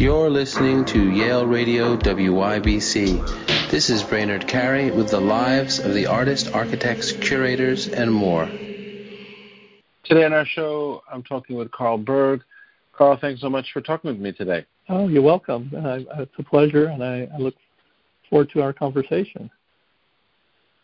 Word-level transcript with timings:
You're 0.00 0.30
listening 0.30 0.86
to 0.86 1.10
Yale 1.10 1.44
Radio 1.44 1.94
WYBC. 1.94 3.68
This 3.70 3.90
is 3.90 4.02
Brainard 4.02 4.48
Carey 4.48 4.90
with 4.90 5.10
the 5.10 5.20
lives 5.20 5.78
of 5.78 5.92
the 5.92 6.06
artists, 6.06 6.48
architects, 6.48 7.12
curators, 7.12 7.86
and 7.86 8.10
more. 8.10 8.46
Today 10.04 10.24
on 10.24 10.32
our 10.32 10.46
show, 10.46 11.02
I'm 11.12 11.22
talking 11.22 11.54
with 11.54 11.70
Carl 11.70 11.98
Berg. 11.98 12.42
Carl, 12.94 13.18
thanks 13.20 13.42
so 13.42 13.50
much 13.50 13.72
for 13.74 13.82
talking 13.82 14.10
with 14.10 14.18
me 14.18 14.32
today. 14.32 14.64
Oh, 14.88 15.06
you're 15.06 15.20
welcome. 15.20 15.70
Uh, 15.76 15.98
it's 16.22 16.32
a 16.38 16.44
pleasure, 16.44 16.86
and 16.86 17.04
I, 17.04 17.28
I 17.34 17.36
look 17.36 17.56
forward 18.30 18.48
to 18.54 18.62
our 18.62 18.72
conversation. 18.72 19.50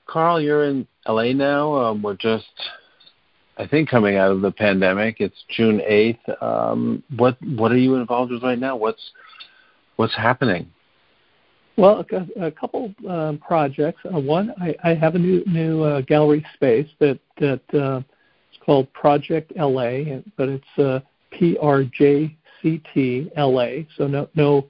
Carl, 0.05 0.43
you're 0.43 0.65
in 0.65 0.87
LA 1.09 1.33
now. 1.33 1.75
Um, 1.75 2.03
we're 2.03 2.17
just 2.17 2.53
I 3.59 3.67
think 3.67 3.89
coming 3.89 4.17
out 4.17 4.31
of 4.31 4.43
the 4.43 4.51
pandemic. 4.51 5.17
It's 5.21 5.45
June 5.49 5.81
eighth. 5.87 6.21
Um, 6.41 7.03
what 7.17 7.37
what 7.43 7.73
are 7.73 7.79
you 7.79 7.95
involved 7.97 8.33
with 8.33 8.43
right 8.43 8.59
now? 8.59 8.77
What's 8.77 9.13
what's 9.97 10.15
happening? 10.15 10.71
Well, 11.77 12.05
a, 12.11 12.47
a 12.47 12.51
couple 12.51 12.95
um, 13.09 13.39
projects. 13.39 14.01
Uh, 14.05 14.19
one, 14.19 14.55
I, 14.61 14.75
I, 14.83 14.95
have 14.95 15.15
a 15.15 15.19
new 15.19 15.43
new 15.47 15.83
uh, 15.83 16.01
gallery 16.03 16.45
space 16.55 16.89
that 17.01 17.19
that 17.39 17.63
uh, 17.75 18.03
it's 18.51 18.59
called 18.65 18.93
Project 18.93 19.53
LA, 19.57 20.21
but 20.37 20.49
it's 20.49 20.79
uh, 20.79 21.01
PRJCT 21.33 23.31
LA. 23.37 23.85
So 23.97 24.07
no 24.07 24.29
no 24.35 24.69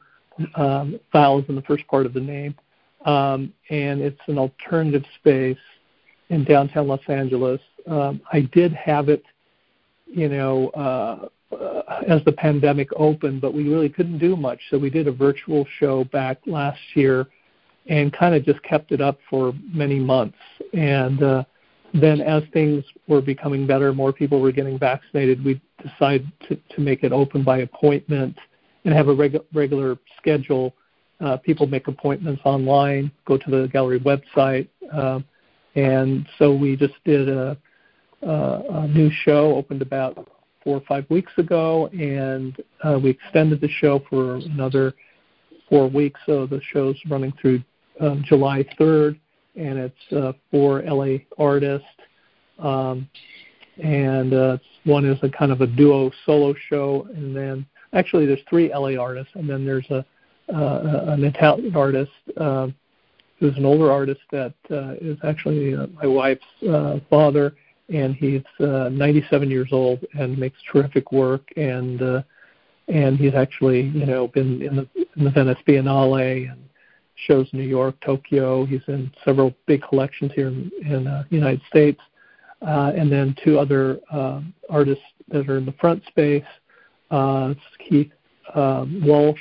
um, 0.54 1.00
vowels 1.12 1.44
in 1.48 1.56
the 1.56 1.62
first 1.62 1.86
part 1.88 2.06
of 2.06 2.12
the 2.12 2.20
name, 2.20 2.54
um, 3.04 3.52
and 3.70 4.00
it's 4.00 4.20
an 4.26 4.38
alternative 4.38 5.04
space 5.18 5.58
in 6.28 6.44
downtown 6.44 6.88
Los 6.88 7.00
Angeles 7.08 7.60
um, 7.86 8.20
I 8.32 8.40
did 8.52 8.72
have 8.72 9.08
it, 9.08 9.24
you 10.06 10.28
know, 10.28 10.68
uh, 10.70 11.28
uh, 11.54 12.02
as 12.08 12.24
the 12.24 12.32
pandemic 12.32 12.88
opened, 12.96 13.40
but 13.40 13.54
we 13.54 13.68
really 13.68 13.88
couldn't 13.88 14.18
do 14.18 14.36
much. 14.36 14.60
So 14.70 14.78
we 14.78 14.90
did 14.90 15.06
a 15.06 15.12
virtual 15.12 15.66
show 15.78 16.04
back 16.04 16.38
last 16.46 16.80
year 16.94 17.26
and 17.88 18.12
kind 18.12 18.34
of 18.34 18.44
just 18.44 18.62
kept 18.62 18.92
it 18.92 19.00
up 19.00 19.18
for 19.30 19.52
many 19.72 19.98
months. 19.98 20.38
And 20.72 21.22
uh, 21.22 21.44
then 21.94 22.20
as 22.20 22.42
things 22.52 22.84
were 23.06 23.20
becoming 23.20 23.66
better, 23.66 23.92
more 23.94 24.12
people 24.12 24.40
were 24.40 24.52
getting 24.52 24.78
vaccinated, 24.78 25.44
we 25.44 25.60
decided 25.82 26.30
to, 26.48 26.56
to 26.74 26.80
make 26.80 27.04
it 27.04 27.12
open 27.12 27.44
by 27.44 27.58
appointment 27.58 28.36
and 28.84 28.92
have 28.92 29.08
a 29.08 29.14
regu- 29.14 29.44
regular 29.54 29.96
schedule. 30.18 30.74
Uh, 31.20 31.36
people 31.36 31.66
make 31.66 31.88
appointments 31.88 32.42
online, 32.44 33.10
go 33.24 33.38
to 33.38 33.50
the 33.50 33.68
gallery 33.68 34.00
website. 34.00 34.68
Uh, 34.92 35.20
and 35.76 36.26
so 36.38 36.52
we 36.52 36.76
just 36.76 36.94
did 37.04 37.28
a 37.28 37.56
uh, 38.22 38.62
a 38.70 38.88
new 38.88 39.10
show 39.24 39.54
opened 39.56 39.82
about 39.82 40.28
four 40.62 40.76
or 40.76 40.82
five 40.88 41.08
weeks 41.10 41.32
ago, 41.36 41.88
and 41.88 42.56
uh, 42.82 42.98
we 43.02 43.10
extended 43.10 43.60
the 43.60 43.68
show 43.68 44.02
for 44.10 44.36
another 44.36 44.94
four 45.68 45.88
weeks. 45.88 46.20
So 46.26 46.46
the 46.46 46.60
show's 46.72 46.96
running 47.08 47.32
through 47.40 47.62
um, 48.00 48.24
July 48.26 48.64
3rd, 48.78 49.18
and 49.56 49.78
it's 49.78 50.12
uh, 50.12 50.32
for 50.50 50.82
LA 50.82 51.18
artists. 51.38 51.86
Um, 52.58 53.08
and 53.82 54.32
uh, 54.32 54.58
one 54.84 55.04
is 55.04 55.18
a 55.22 55.28
kind 55.28 55.52
of 55.52 55.60
a 55.60 55.66
duo 55.66 56.10
solo 56.24 56.54
show, 56.68 57.06
and 57.14 57.36
then 57.36 57.66
actually 57.92 58.26
there's 58.26 58.40
three 58.48 58.72
LA 58.72 59.00
artists, 59.00 59.32
and 59.34 59.48
then 59.48 59.64
there's 59.64 59.88
a 59.90 60.04
uh, 60.52 61.06
an 61.08 61.24
Italian 61.24 61.74
artist 61.74 62.12
uh, 62.36 62.68
who's 63.38 63.56
an 63.56 63.64
older 63.64 63.90
artist 63.90 64.20
that 64.30 64.54
uh, 64.70 64.94
is 65.00 65.18
actually 65.24 65.74
uh, 65.74 65.86
my 65.88 66.06
wife's 66.06 66.44
uh, 66.68 66.98
father, 67.10 67.54
and 67.88 68.14
he's 68.14 68.42
uh, 68.60 68.88
97 68.90 69.50
years 69.50 69.68
old 69.72 70.04
and 70.18 70.36
makes 70.36 70.58
terrific 70.70 71.12
work 71.12 71.48
and 71.56 72.02
uh, 72.02 72.22
and 72.88 73.18
he's 73.18 73.34
actually 73.34 73.82
you 73.82 74.06
know 74.06 74.28
been 74.28 74.62
in 74.62 74.76
the 74.76 74.88
in 75.16 75.24
the 75.24 75.30
Venice 75.30 75.58
Biennale 75.66 76.50
and 76.50 76.66
shows 77.26 77.48
in 77.52 77.58
New 77.58 77.66
York, 77.66 77.96
Tokyo. 78.04 78.64
He's 78.64 78.82
in 78.88 79.10
several 79.24 79.54
big 79.66 79.82
collections 79.82 80.32
here 80.34 80.48
in, 80.48 80.70
in 80.84 81.06
uh, 81.06 81.24
United 81.30 81.62
States, 81.68 82.00
uh, 82.62 82.92
and 82.94 83.10
then 83.10 83.34
two 83.42 83.58
other 83.58 84.00
uh, 84.10 84.42
artists 84.68 85.04
that 85.28 85.48
are 85.48 85.58
in 85.58 85.66
the 85.66 85.74
front 85.80 86.04
space. 86.06 86.44
Uh, 87.10 87.54
Keith 87.78 88.12
um, 88.54 89.02
Walsh, 89.04 89.40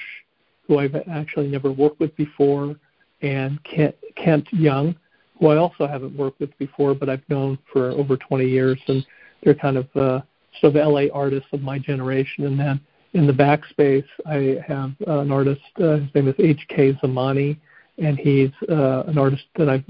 who 0.67 0.79
I've 0.79 0.95
actually 1.11 1.47
never 1.47 1.71
worked 1.71 1.99
with 1.99 2.15
before, 2.15 2.75
and 3.21 3.61
Kent, 3.63 3.95
Kent 4.15 4.47
Young, 4.51 4.95
who 5.39 5.47
I 5.47 5.57
also 5.57 5.87
haven't 5.87 6.15
worked 6.15 6.39
with 6.39 6.57
before, 6.57 6.93
but 6.93 7.09
I've 7.09 7.27
known 7.29 7.57
for 7.71 7.91
over 7.91 8.17
20 8.17 8.45
years, 8.47 8.79
and 8.87 9.05
they're 9.43 9.55
kind 9.55 9.77
of 9.77 9.87
uh, 9.95 10.21
sort 10.61 10.75
of 10.75 10.87
LA 10.87 11.05
artists 11.13 11.49
of 11.51 11.61
my 11.61 11.77
generation. 11.77 12.45
And 12.45 12.59
then 12.59 12.79
in 13.13 13.27
the 13.27 13.33
backspace, 13.33 14.05
I 14.25 14.61
have 14.65 14.91
uh, 15.07 15.19
an 15.19 15.31
artist. 15.31 15.61
Uh, 15.79 15.97
his 15.97 16.15
name 16.15 16.27
is 16.27 16.35
H.K. 16.39 16.93
Zamani, 17.03 17.57
and 17.97 18.17
he's 18.17 18.51
uh, 18.69 19.03
an 19.07 19.17
artist 19.17 19.43
that 19.57 19.69
I 19.69 19.83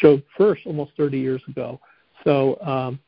showed 0.00 0.22
first 0.36 0.62
almost 0.66 0.92
30 0.96 1.18
years 1.18 1.42
ago. 1.48 1.80
So 2.24 2.58
um, 2.60 2.98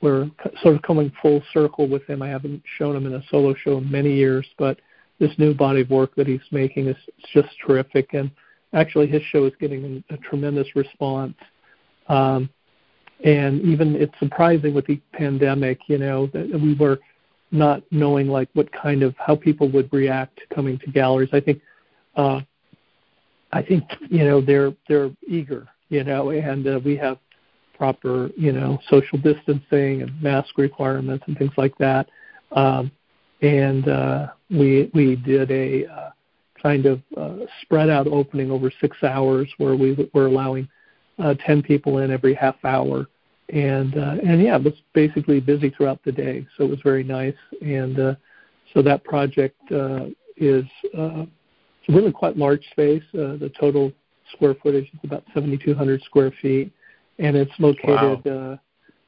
we're 0.00 0.30
sort 0.62 0.76
of 0.76 0.82
coming 0.82 1.12
full 1.22 1.42
circle 1.52 1.88
with 1.88 2.04
him. 2.06 2.22
I 2.22 2.28
haven't 2.28 2.62
shown 2.78 2.96
him 2.96 3.06
in 3.06 3.14
a 3.14 3.22
solo 3.30 3.54
show 3.54 3.78
in 3.78 3.90
many 3.90 4.12
years, 4.12 4.46
but 4.58 4.78
this 5.18 5.30
new 5.38 5.54
body 5.54 5.80
of 5.80 5.90
work 5.90 6.14
that 6.16 6.26
he's 6.26 6.40
making 6.50 6.88
is 6.88 6.96
just 7.32 7.48
terrific. 7.64 8.12
And 8.12 8.30
actually 8.76 9.06
his 9.06 9.22
show 9.22 9.44
is 9.46 9.52
getting 9.58 10.04
a, 10.10 10.16
tremendous 10.18 10.68
response. 10.76 11.34
Um, 12.08 12.48
and 13.24 13.62
even 13.62 13.96
it's 13.96 14.12
surprising 14.20 14.74
with 14.74 14.86
the 14.86 15.00
pandemic, 15.12 15.80
you 15.88 15.98
know, 15.98 16.26
that 16.28 16.48
we 16.60 16.74
were 16.74 17.00
not 17.50 17.82
knowing 17.90 18.28
like 18.28 18.48
what 18.52 18.70
kind 18.72 19.02
of 19.02 19.14
how 19.18 19.34
people 19.34 19.70
would 19.70 19.90
react 19.92 20.40
coming 20.54 20.78
to 20.80 20.90
galleries. 20.90 21.30
I 21.32 21.40
think, 21.40 21.62
uh, 22.16 22.40
I 23.52 23.62
think 23.62 23.84
you 24.10 24.24
know 24.24 24.40
they're 24.40 24.74
they're 24.88 25.10
eager, 25.26 25.66
you 25.88 26.04
know, 26.04 26.30
and 26.30 26.66
uh, 26.66 26.80
we 26.84 26.96
have 26.96 27.18
proper 27.78 28.30
you 28.36 28.52
know 28.52 28.78
social 28.90 29.18
distancing 29.18 30.02
and 30.02 30.22
mask 30.22 30.58
requirements 30.58 31.24
and 31.26 31.38
things 31.38 31.52
like 31.56 31.76
that. 31.78 32.08
Um, 32.52 32.90
and 33.40 33.88
uh, 33.88 34.28
we 34.50 34.90
we 34.92 35.16
did 35.16 35.50
a 35.50 35.86
uh, 35.86 36.10
kind 36.62 36.86
of 36.86 37.02
uh, 37.16 37.46
spread 37.62 37.90
out 37.90 38.06
opening 38.06 38.50
over 38.50 38.70
six 38.80 38.96
hours 39.02 39.48
where 39.58 39.76
we 39.76 40.08
were 40.12 40.26
allowing 40.26 40.68
uh, 41.18 41.34
10 41.46 41.62
people 41.62 41.98
in 41.98 42.10
every 42.10 42.34
half 42.34 42.56
hour. 42.64 43.06
And, 43.52 43.96
uh, 43.96 44.16
and 44.24 44.42
yeah, 44.42 44.56
it 44.56 44.64
was 44.64 44.74
basically 44.92 45.40
busy 45.40 45.70
throughout 45.70 46.02
the 46.04 46.12
day. 46.12 46.46
So 46.56 46.64
it 46.64 46.70
was 46.70 46.80
very 46.82 47.04
nice. 47.04 47.36
And 47.62 47.98
uh, 47.98 48.14
so 48.74 48.82
that 48.82 49.04
project 49.04 49.60
uh, 49.70 50.06
is 50.36 50.64
uh, 50.96 51.24
it's 51.86 51.88
a 51.88 51.92
really 51.92 52.12
quite 52.12 52.36
large 52.36 52.64
space. 52.72 53.02
Uh, 53.14 53.36
the 53.36 53.52
total 53.58 53.92
square 54.32 54.54
footage 54.60 54.86
is 54.86 55.00
about 55.04 55.24
7,200 55.32 56.02
square 56.02 56.32
feet. 56.42 56.72
And 57.18 57.36
it's 57.36 57.52
located, 57.58 58.24
wow. 58.24 58.52
uh, 58.52 58.56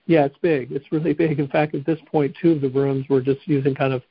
yeah, 0.06 0.24
it's 0.24 0.38
big. 0.40 0.72
It's 0.72 0.90
really 0.92 1.12
big. 1.12 1.40
In 1.40 1.48
fact, 1.48 1.74
at 1.74 1.84
this 1.84 1.98
point, 2.10 2.36
two 2.40 2.52
of 2.52 2.60
the 2.60 2.70
rooms 2.70 3.06
we're 3.08 3.20
just 3.20 3.46
using 3.46 3.74
kind 3.74 3.92
of, 3.92 4.02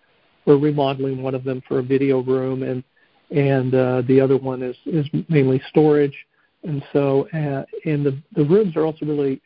we're 0.46 0.58
remodeling 0.58 1.22
one 1.24 1.34
of 1.34 1.44
them 1.44 1.62
for 1.68 1.80
a 1.80 1.84
video 1.84 2.22
room. 2.22 2.64
And 2.64 2.84
and 3.32 3.74
uh, 3.74 4.02
the 4.08 4.22
other 4.22 4.38
one 4.38 4.62
is, 4.62 4.76
is 4.86 5.06
mainly 5.30 5.62
storage. 5.70 6.16
And 6.64 6.84
so, 6.94 7.28
uh, 7.34 7.66
and 7.86 8.06
the, 8.06 8.18
the 8.34 8.46
rooms 8.46 8.76
are 8.76 8.86
also 8.86 9.06
really 9.06 9.42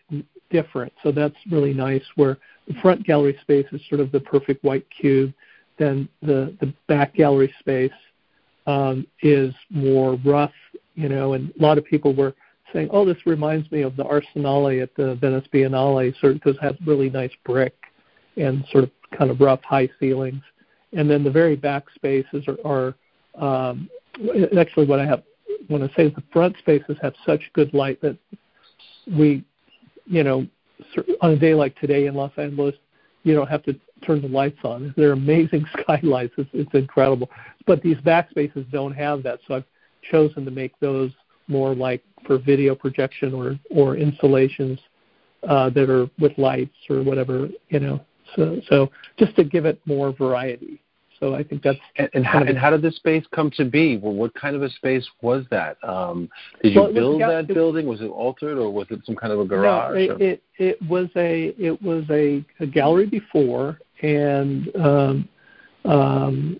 different. 0.49 0.91
So 1.03 1.11
that's 1.11 1.35
really 1.49 1.73
nice. 1.73 2.03
Where 2.15 2.37
the 2.67 2.73
front 2.81 3.05
gallery 3.05 3.37
space 3.41 3.65
is 3.71 3.81
sort 3.89 4.01
of 4.01 4.11
the 4.11 4.19
perfect 4.19 4.63
white 4.63 4.85
cube, 4.89 5.33
then 5.77 6.07
the 6.21 6.55
the 6.59 6.73
back 6.87 7.15
gallery 7.15 7.53
space 7.59 7.91
um, 8.67 9.07
is 9.21 9.53
more 9.69 10.19
rough, 10.23 10.53
you 10.95 11.09
know. 11.09 11.33
And 11.33 11.51
a 11.59 11.61
lot 11.61 11.77
of 11.77 11.85
people 11.85 12.13
were 12.13 12.33
saying, 12.71 12.89
"Oh, 12.91 13.05
this 13.05 13.25
reminds 13.25 13.71
me 13.71 13.81
of 13.81 13.95
the 13.95 14.03
Arsenale 14.03 14.81
at 14.81 14.95
the 14.95 15.15
Venice 15.15 15.47
Biennale, 15.53 16.17
sort 16.19 16.33
of 16.33 16.41
because 16.41 16.55
it 16.57 16.63
has 16.63 16.75
really 16.85 17.09
nice 17.09 17.31
brick 17.45 17.75
and 18.37 18.63
sort 18.71 18.83
of 18.83 18.91
kind 19.17 19.31
of 19.31 19.41
rough 19.41 19.63
high 19.63 19.89
ceilings." 19.99 20.43
And 20.93 21.09
then 21.09 21.23
the 21.23 21.31
very 21.31 21.55
back 21.55 21.85
spaces 21.95 22.45
are, 22.47 22.57
are 22.65 22.95
um, 23.35 23.89
actually 24.57 24.85
what 24.85 24.99
I 24.99 25.05
have 25.05 25.23
want 25.69 25.83
to 25.83 25.95
say 25.95 26.07
is 26.07 26.13
the 26.15 26.23
front 26.33 26.57
spaces 26.57 26.97
have 27.01 27.13
such 27.25 27.41
good 27.53 27.73
light 27.73 28.01
that 28.01 28.17
we, 29.17 29.43
you 30.05 30.23
know, 30.23 30.45
on 31.21 31.31
a 31.31 31.35
day 31.37 31.53
like 31.53 31.77
today 31.79 32.07
in 32.07 32.15
Los 32.15 32.31
Angeles, 32.37 32.75
you 33.23 33.33
don't 33.33 33.47
have 33.47 33.63
to 33.63 33.75
turn 34.05 34.21
the 34.21 34.27
lights 34.27 34.59
on. 34.63 34.93
They're 34.97 35.11
amazing 35.13 35.65
skylights. 35.81 36.33
It's, 36.37 36.49
it's 36.53 36.73
incredible. 36.73 37.29
But 37.65 37.81
these 37.81 37.97
back 37.97 38.29
spaces 38.29 38.65
don't 38.71 38.93
have 38.93 39.23
that, 39.23 39.39
so 39.47 39.55
I've 39.55 39.65
chosen 40.09 40.45
to 40.45 40.51
make 40.51 40.77
those 40.79 41.11
more 41.47 41.75
like 41.75 42.03
for 42.25 42.37
video 42.37 42.75
projection 42.75 43.33
or 43.33 43.59
or 43.69 43.95
installations 43.97 44.79
uh, 45.47 45.69
that 45.71 45.89
are 45.89 46.09
with 46.19 46.37
lights 46.37 46.75
or 46.89 47.03
whatever, 47.03 47.49
you 47.69 47.79
know. 47.79 48.03
So 48.35 48.61
so 48.67 48.89
just 49.17 49.35
to 49.35 49.43
give 49.43 49.65
it 49.65 49.79
more 49.85 50.11
variety. 50.11 50.81
So 51.21 51.35
I 51.35 51.43
think 51.43 51.61
that's 51.61 51.77
and, 51.97 52.09
and 52.15 52.25
how 52.25 52.41
and 52.41 52.57
how 52.57 52.71
did 52.71 52.81
this 52.81 52.95
space 52.95 53.23
come 53.33 53.51
to 53.51 53.63
be? 53.63 53.95
Well, 53.97 54.13
what 54.13 54.33
kind 54.33 54.55
of 54.55 54.63
a 54.63 54.69
space 54.71 55.07
was 55.21 55.45
that? 55.51 55.77
Um, 55.83 56.27
did 56.63 56.73
you 56.73 56.81
well, 56.81 56.93
build 56.93 57.21
that 57.21 57.41
it, 57.41 57.53
building? 57.53 57.85
Was 57.85 58.01
it 58.01 58.07
altered, 58.07 58.57
or 58.57 58.71
was 58.71 58.87
it 58.89 59.01
some 59.05 59.15
kind 59.15 59.31
of 59.31 59.39
a 59.39 59.45
garage? 59.45 59.93
No, 59.93 60.15
it, 60.15 60.21
it, 60.21 60.43
it 60.57 60.89
was 60.89 61.09
a 61.15 61.53
it 61.59 61.79
was 61.79 62.05
a, 62.09 62.43
a 62.59 62.65
gallery 62.65 63.05
before, 63.05 63.79
and 64.01 64.75
um, 64.75 65.29
um, 65.85 66.59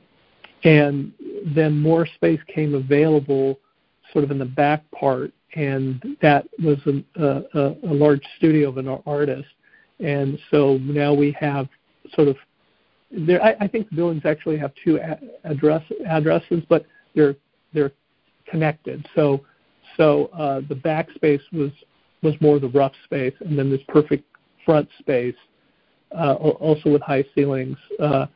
and 0.63 1.11
then 1.55 1.79
more 1.79 2.05
space 2.05 2.39
came 2.53 2.75
available, 2.75 3.59
sort 4.13 4.23
of 4.23 4.29
in 4.29 4.37
the 4.37 4.45
back 4.45 4.83
part, 4.91 5.33
and 5.55 6.17
that 6.21 6.47
was 6.63 6.77
a, 6.85 7.03
a, 7.19 7.75
a 7.89 7.93
large 7.93 8.21
studio 8.37 8.69
of 8.69 8.77
an 8.77 8.87
artist, 9.07 9.49
and 9.99 10.37
so 10.51 10.77
now 10.83 11.15
we 11.15 11.35
have 11.39 11.67
sort 12.13 12.27
of 12.27 12.35
there. 13.11 13.43
I, 13.43 13.55
I 13.61 13.67
think 13.67 13.89
buildings 13.93 14.23
actually 14.25 14.57
have 14.57 14.71
two 14.83 14.99
address 15.43 15.83
addresses, 16.07 16.63
but 16.69 16.85
they're 17.15 17.35
they're 17.73 17.91
connected. 18.47 19.05
So 19.15 19.41
so 19.97 20.25
uh, 20.27 20.61
the 20.67 20.75
back 20.75 21.09
space 21.11 21.41
was 21.51 21.71
was 22.21 22.35
more 22.41 22.59
the 22.59 22.69
rough 22.69 22.93
space, 23.03 23.33
and 23.41 23.57
then 23.57 23.69
this 23.69 23.81
perfect 23.87 24.25
front 24.65 24.87
space, 24.99 25.35
uh, 26.17 26.33
also 26.33 26.91
with 26.91 27.01
high 27.01 27.25
ceilings, 27.35 27.77
uh, 27.99 28.27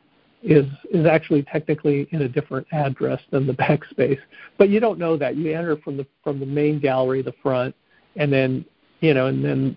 is 0.42 0.66
is 0.92 1.06
actually 1.06 1.42
technically 1.42 2.08
in 2.10 2.22
a 2.22 2.28
different 2.28 2.66
address 2.72 3.20
than 3.30 3.46
the 3.46 3.52
back 3.64 3.84
space. 3.86 4.20
But 4.58 4.68
you 4.68 4.80
don't 4.80 4.98
know 4.98 5.16
that. 5.16 5.36
You 5.36 5.52
enter 5.52 5.76
from 5.78 5.96
the 5.96 6.06
from 6.22 6.40
the 6.40 6.46
main 6.46 6.78
gallery, 6.78 7.22
the 7.22 7.34
front, 7.42 7.74
and 8.16 8.32
then 8.32 8.64
you 9.00 9.14
know, 9.14 9.26
and 9.26 9.44
then 9.44 9.76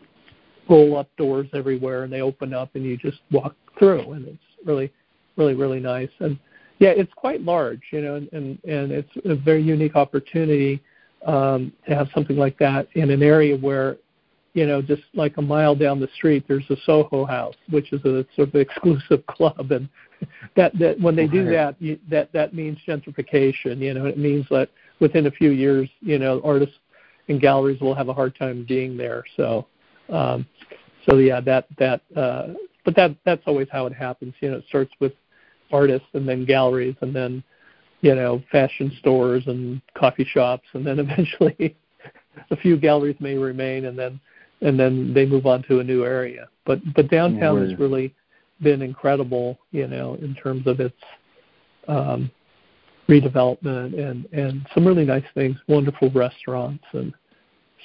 roll 0.70 0.98
up 0.98 1.10
doors 1.18 1.48
everywhere, 1.54 2.04
and 2.04 2.14
they 2.14 2.22
open 2.22 2.54
up, 2.54 2.76
and 2.76 2.84
you 2.84 2.98
just 2.98 3.20
walk 3.32 3.56
through, 3.78 4.14
and 4.14 4.28
it's 4.28 4.44
really, 4.66 4.92
really, 5.36 5.56
really 5.56 5.80
nice. 5.80 6.10
And 6.20 6.38
yeah, 6.80 6.90
it's 6.90 7.14
quite 7.16 7.42
large, 7.42 7.82
you 7.92 8.02
know, 8.02 8.16
and 8.16 8.32
and, 8.32 8.60
and 8.64 8.92
it's 8.92 9.12
a 9.26 9.36
very 9.36 9.62
unique 9.62 9.96
opportunity 9.96 10.82
um, 11.26 11.74
to 11.88 11.96
have 11.96 12.08
something 12.14 12.38
like 12.38 12.58
that 12.60 12.88
in 12.94 13.10
an 13.10 13.22
area 13.22 13.58
where, 13.58 13.98
you 14.54 14.66
know, 14.66 14.82
just 14.82 15.04
like 15.14 15.38
a 15.38 15.42
mile 15.42 15.76
down 15.76 16.00
the 16.00 16.10
street, 16.16 16.46
there's 16.48 16.70
a 16.70 16.78
Soho 16.86 17.26
House, 17.26 17.56
which 17.70 17.92
is 17.92 18.04
a 18.06 18.26
sort 18.36 18.50
of 18.50 18.56
exclusive 18.56 19.26
club, 19.28 19.72
and 19.72 19.90
that 20.56 20.78
that 20.80 21.00
when 21.00 21.16
they 21.16 21.28
do 21.28 21.50
that, 21.52 21.76
you, 21.80 22.00
that 22.10 22.32
that 22.34 22.54
means 22.54 22.78
gentrification. 22.88 23.80
You 23.80 23.94
know, 23.94 24.06
it 24.06 24.18
means 24.18 24.46
that 24.50 24.70
within 25.00 25.28
a 25.28 25.32
few 25.32 25.52
years, 25.52 25.90
you 26.02 26.20
know, 26.20 26.42
artists 26.44 26.76
and 27.28 27.40
galleries 27.40 27.80
will 27.80 27.96
have 27.96 28.10
a 28.10 28.14
hard 28.14 28.36
time 28.36 28.66
being 28.68 28.98
there. 28.98 29.24
So, 29.38 29.68
um, 30.12 30.46
so 31.08 31.18
yeah, 31.18 31.42
that 31.42 31.68
that. 31.78 32.02
Uh, 32.16 32.54
but 32.86 32.96
that 32.96 33.16
that's 33.26 33.44
always 33.46 33.68
how 33.72 33.86
it 33.86 33.94
happens. 33.94 34.34
You 34.40 34.52
know, 34.52 34.58
it 34.58 34.64
starts 34.68 34.92
with 35.00 35.14
artists 35.72 36.08
and 36.14 36.28
then 36.28 36.46
galleries 36.46 36.96
and 37.02 37.16
then 37.16 37.44
you 38.02 38.16
know, 38.16 38.42
fashion 38.52 38.92
stores 39.00 39.44
and 39.48 39.82
coffee 39.98 40.26
shops, 40.26 40.68
and 40.74 40.86
then 40.86 41.00
eventually 41.00 41.76
a 42.52 42.56
few 42.56 42.78
galleries 42.78 43.18
may 43.20 43.36
remain, 43.36 43.86
and 43.86 43.98
then 43.98 44.20
and 44.62 44.80
then 44.80 45.14
they 45.14 45.26
move 45.26 45.46
on 45.46 45.64
to 45.64 45.80
a 45.80 45.84
new 45.84 46.04
area. 46.04 46.48
But 46.66 46.80
but 46.96 47.10
downtown 47.10 47.60
right. 47.60 47.70
has 47.70 47.80
really 47.80 48.14
been 48.62 48.82
incredible, 48.82 49.58
you 49.72 49.88
know, 49.88 50.16
in 50.16 50.36
terms 50.36 50.68
of 50.68 50.80
its 50.80 50.98
um, 51.88 52.30
redevelopment 53.08 53.98
and 54.00 54.26
and 54.32 54.68
some 54.74 54.86
really 54.86 55.06
nice 55.06 55.26
things, 55.34 55.58
wonderful 55.68 56.10
restaurants, 56.12 56.84
and 56.94 57.14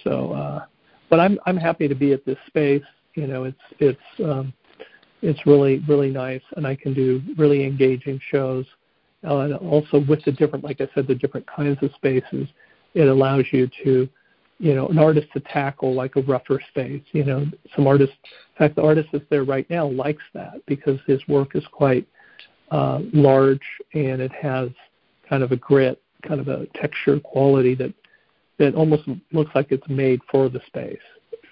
so. 0.04 0.32
uh 0.32 0.64
But 1.10 1.20
I'm 1.20 1.38
I'm 1.46 1.56
happy 1.56 1.88
to 1.88 1.94
be 1.94 2.12
at 2.12 2.24
this 2.24 2.38
space. 2.46 2.82
You 3.14 3.26
know, 3.26 3.44
it's 3.44 3.58
it's 3.78 4.20
um, 4.24 4.52
it's 5.22 5.46
really 5.46 5.82
really 5.88 6.10
nice, 6.10 6.42
and 6.56 6.66
I 6.66 6.74
can 6.74 6.94
do 6.94 7.22
really 7.36 7.64
engaging 7.64 8.20
shows 8.30 8.66
uh, 9.26 9.38
and 9.38 9.54
also 9.54 10.04
with 10.06 10.22
the 10.24 10.32
different, 10.32 10.64
like 10.64 10.80
I 10.80 10.88
said, 10.94 11.06
the 11.06 11.14
different 11.14 11.46
kinds 11.46 11.78
of 11.82 11.90
spaces, 11.94 12.48
it 12.94 13.08
allows 13.08 13.44
you 13.52 13.68
to, 13.82 14.08
you 14.58 14.74
know, 14.74 14.88
an 14.88 14.98
artist 14.98 15.28
to 15.32 15.40
tackle 15.40 15.94
like 15.94 16.16
a 16.16 16.22
rougher 16.22 16.60
space. 16.68 17.02
You 17.12 17.24
know, 17.24 17.46
some 17.74 17.86
artists, 17.86 18.16
in 18.22 18.58
fact, 18.58 18.76
the 18.76 18.82
artist 18.82 19.08
that's 19.12 19.24
there 19.30 19.44
right 19.44 19.68
now 19.70 19.86
likes 19.86 20.22
that 20.34 20.64
because 20.66 20.98
his 21.06 21.26
work 21.26 21.56
is 21.56 21.64
quite 21.72 22.06
uh, 22.70 23.00
large 23.12 23.62
and 23.94 24.20
it 24.20 24.32
has 24.32 24.68
kind 25.28 25.42
of 25.42 25.52
a 25.52 25.56
grit, 25.56 26.00
kind 26.22 26.40
of 26.40 26.48
a 26.48 26.66
texture 26.74 27.18
quality 27.18 27.74
that 27.76 27.92
that 28.58 28.74
almost 28.74 29.02
looks 29.32 29.50
like 29.54 29.70
it's 29.70 29.88
made 29.88 30.20
for 30.30 30.48
the 30.48 30.60
space, 30.66 30.98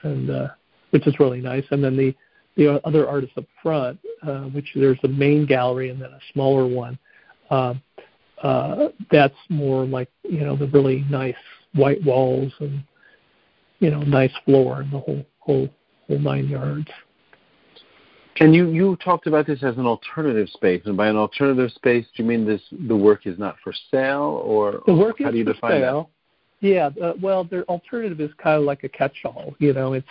and 0.03 0.31
uh, 0.31 0.49
which 0.91 1.07
is 1.07 1.19
really 1.19 1.41
nice. 1.41 1.65
And 1.71 1.83
then 1.83 1.97
the 1.97 2.15
the 2.57 2.85
other 2.87 3.09
artists 3.09 3.37
up 3.39 3.45
front, 3.63 3.99
uh, 4.23 4.43
which 4.45 4.69
there's 4.75 4.99
a 5.05 5.09
main 5.09 5.47
gallery 5.47 5.91
and 5.91 6.01
then 6.01 6.11
a 6.11 6.21
smaller 6.33 6.67
one 6.67 6.99
uh, 7.51 7.75
uh, 8.43 8.89
that's 9.11 9.37
more 9.49 9.85
like 9.85 10.09
you 10.25 10.41
know 10.41 10.57
the 10.57 10.67
really 10.69 11.05
nice 11.09 11.35
white 11.75 12.03
walls 12.05 12.53
and 12.61 12.83
you 13.79 13.91
know 13.91 14.03
nice 14.03 14.33
floor 14.45 14.81
and 14.81 14.93
the 14.93 14.99
whole 14.99 15.25
whole 15.39 15.69
whole 16.09 16.19
nine 16.19 16.49
yards. 16.49 16.89
And 18.41 18.55
you 18.55 18.69
you 18.71 18.97
talked 18.97 19.27
about 19.27 19.47
this 19.47 19.63
as 19.63 19.77
an 19.77 19.87
alternative 19.87 20.49
space, 20.49 20.83
and 20.87 20.97
by 20.97 21.09
an 21.09 21.17
alternative 21.17 21.71
space, 21.73 22.07
do 22.17 22.23
you 22.23 22.29
mean 22.29 22.45
this 22.47 22.63
the 22.89 22.97
work 22.97 23.27
is 23.27 23.39
not 23.39 23.57
for 23.63 23.73
sale, 23.91 24.43
or 24.45 24.83
the 24.87 24.95
work 24.95 25.17
how 25.21 25.29
is 25.29 25.33
do 25.33 25.39
you 25.39 25.45
for 25.45 25.53
define 25.53 25.81
sale. 25.81 26.03
that? 26.03 26.22
Yeah, 26.63 26.91
uh, 27.03 27.15
well, 27.21 27.43
the 27.43 27.65
alternative 27.65 28.21
is 28.21 28.31
kind 28.43 28.57
of 28.57 28.65
like 28.65 28.85
a 28.85 28.89
catch-all. 28.89 29.55
You 29.59 29.73
know, 29.73 29.95
it's 29.95 30.09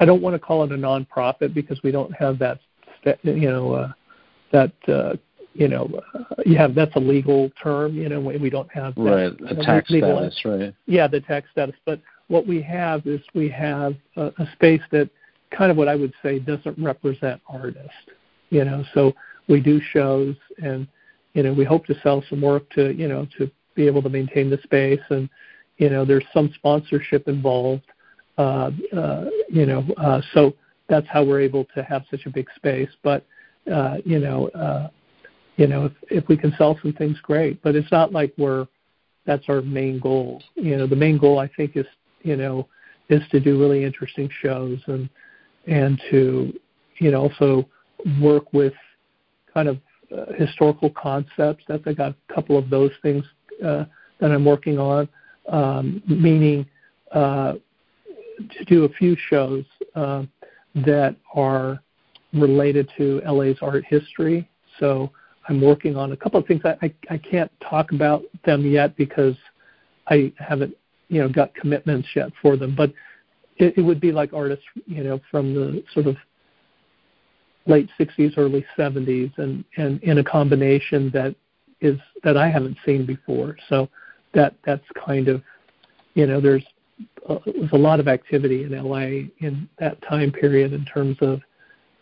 I 0.00 0.04
don't 0.04 0.20
want 0.20 0.34
to 0.34 0.40
call 0.40 0.64
it 0.64 0.72
a 0.72 0.76
nonprofit 0.76 1.54
because 1.54 1.80
we 1.84 1.92
don't 1.92 2.12
have 2.16 2.38
that 2.40 2.58
you 3.22 3.48
know 3.48 3.72
uh, 3.72 3.92
that 4.50 4.72
uh, 4.88 5.14
you 5.54 5.68
know, 5.68 5.88
uh, 6.14 6.34
you 6.44 6.56
have 6.56 6.74
that's 6.74 6.94
a 6.96 7.00
legal 7.00 7.48
term. 7.62 7.94
You 7.94 8.08
know, 8.08 8.20
we, 8.20 8.36
we 8.38 8.50
don't 8.50 8.70
have 8.72 8.96
that, 8.96 9.00
right 9.00 9.32
a 9.50 9.64
tax 9.64 9.88
legal, 9.88 10.16
status, 10.16 10.42
right? 10.44 10.74
Yeah, 10.86 11.06
the 11.06 11.20
tax 11.20 11.48
status. 11.52 11.76
But 11.86 12.00
what 12.26 12.46
we 12.46 12.60
have 12.62 13.06
is 13.06 13.20
we 13.34 13.48
have 13.50 13.94
a, 14.16 14.26
a 14.38 14.48
space 14.52 14.82
that 14.90 15.08
kind 15.56 15.70
of 15.70 15.76
what 15.76 15.88
I 15.88 15.94
would 15.94 16.12
say 16.22 16.40
doesn't 16.40 16.76
represent 16.76 17.40
artists. 17.46 17.92
You 18.50 18.64
know, 18.64 18.84
so 18.94 19.12
we 19.48 19.60
do 19.60 19.80
shows 19.92 20.34
and 20.62 20.88
you 21.34 21.44
know 21.44 21.52
we 21.52 21.64
hope 21.64 21.86
to 21.86 21.94
sell 22.02 22.24
some 22.28 22.40
work 22.40 22.68
to 22.70 22.92
you 22.92 23.06
know 23.06 23.28
to 23.38 23.48
be 23.76 23.86
able 23.86 24.02
to 24.02 24.08
maintain 24.08 24.50
the 24.50 24.58
space 24.62 25.00
and 25.10 25.28
you 25.78 25.90
know 25.90 26.04
there's 26.04 26.24
some 26.32 26.50
sponsorship 26.54 27.28
involved. 27.28 27.84
Uh, 28.36 28.70
uh, 28.96 29.26
you 29.48 29.64
know, 29.64 29.84
uh, 29.96 30.20
so 30.32 30.54
that's 30.88 31.06
how 31.08 31.22
we're 31.22 31.40
able 31.40 31.64
to 31.74 31.82
have 31.82 32.02
such 32.10 32.26
a 32.26 32.30
big 32.30 32.48
space. 32.56 32.90
But 33.02 33.24
uh, 33.72 33.98
you 34.04 34.18
know, 34.18 34.48
uh, 34.48 34.88
you 35.56 35.66
know, 35.66 35.86
if 35.86 35.92
if 36.10 36.28
we 36.28 36.36
can 36.36 36.52
sell 36.58 36.78
some 36.82 36.92
things, 36.92 37.18
great. 37.22 37.62
But 37.62 37.76
it's 37.76 37.90
not 37.92 38.12
like 38.12 38.34
we're 38.36 38.66
that's 39.26 39.44
our 39.48 39.62
main 39.62 39.98
goal. 39.98 40.42
You 40.54 40.76
know, 40.76 40.86
the 40.86 40.96
main 40.96 41.18
goal 41.18 41.38
I 41.38 41.48
think 41.56 41.76
is 41.76 41.86
you 42.22 42.36
know 42.36 42.68
is 43.08 43.22
to 43.30 43.40
do 43.40 43.60
really 43.60 43.84
interesting 43.84 44.28
shows 44.42 44.78
and 44.86 45.08
and 45.66 46.00
to 46.10 46.52
you 46.98 47.10
know 47.10 47.22
also 47.22 47.68
work 48.20 48.52
with 48.52 48.74
kind 49.52 49.68
of 49.68 49.78
uh, 50.16 50.32
historical 50.36 50.90
concepts. 50.90 51.64
That 51.68 51.82
I 51.86 51.92
got 51.92 52.14
a 52.28 52.34
couple 52.34 52.58
of 52.58 52.68
those 52.68 52.92
things 53.02 53.24
uh, 53.64 53.84
that 54.20 54.30
I'm 54.30 54.44
working 54.44 54.78
on, 54.78 55.08
um, 55.48 56.02
meaning 56.06 56.66
uh, 57.12 57.54
to 58.58 58.64
do 58.66 58.84
a 58.84 58.88
few 58.88 59.16
shows 59.28 59.64
uh, 59.94 60.24
that 60.74 61.16
are 61.34 61.80
related 62.32 62.90
to 62.96 63.20
LA's 63.26 63.56
art 63.62 63.84
history. 63.88 64.48
So 64.80 65.10
I'm 65.48 65.60
working 65.60 65.96
on 65.96 66.12
a 66.12 66.16
couple 66.16 66.40
of 66.40 66.46
things. 66.46 66.62
I, 66.64 66.76
I, 66.82 66.94
I 67.10 67.18
can't 67.18 67.50
talk 67.60 67.92
about 67.92 68.22
them 68.44 68.66
yet 68.66 68.96
because 68.96 69.36
I 70.08 70.32
haven't, 70.38 70.76
you 71.08 71.20
know, 71.20 71.28
got 71.28 71.54
commitments 71.54 72.08
yet 72.16 72.30
for 72.42 72.56
them. 72.56 72.74
But 72.74 72.92
it, 73.56 73.78
it 73.78 73.82
would 73.82 74.00
be 74.00 74.12
like 74.12 74.32
artists, 74.32 74.64
you 74.86 75.04
know, 75.04 75.20
from 75.30 75.54
the 75.54 75.84
sort 75.92 76.06
of 76.06 76.16
late 77.66 77.88
60s, 77.98 78.36
early 78.36 78.64
70s, 78.76 79.36
and 79.38 79.64
and 79.76 80.02
in 80.02 80.18
a 80.18 80.24
combination 80.24 81.10
that 81.12 81.34
is 81.80 81.98
that 82.22 82.36
I 82.36 82.48
haven't 82.50 82.76
seen 82.84 83.06
before. 83.06 83.56
So 83.68 83.88
that 84.34 84.54
that's 84.64 84.84
kind 85.04 85.28
of, 85.28 85.42
you 86.14 86.26
know, 86.26 86.40
there's 86.40 86.64
uh, 87.28 87.38
was 87.46 87.70
a 87.72 87.78
lot 87.78 88.00
of 88.00 88.08
activity 88.08 88.64
in 88.64 88.70
LA 88.70 89.28
in 89.46 89.68
that 89.78 90.00
time 90.02 90.30
period 90.30 90.72
in 90.72 90.84
terms 90.84 91.16
of 91.20 91.40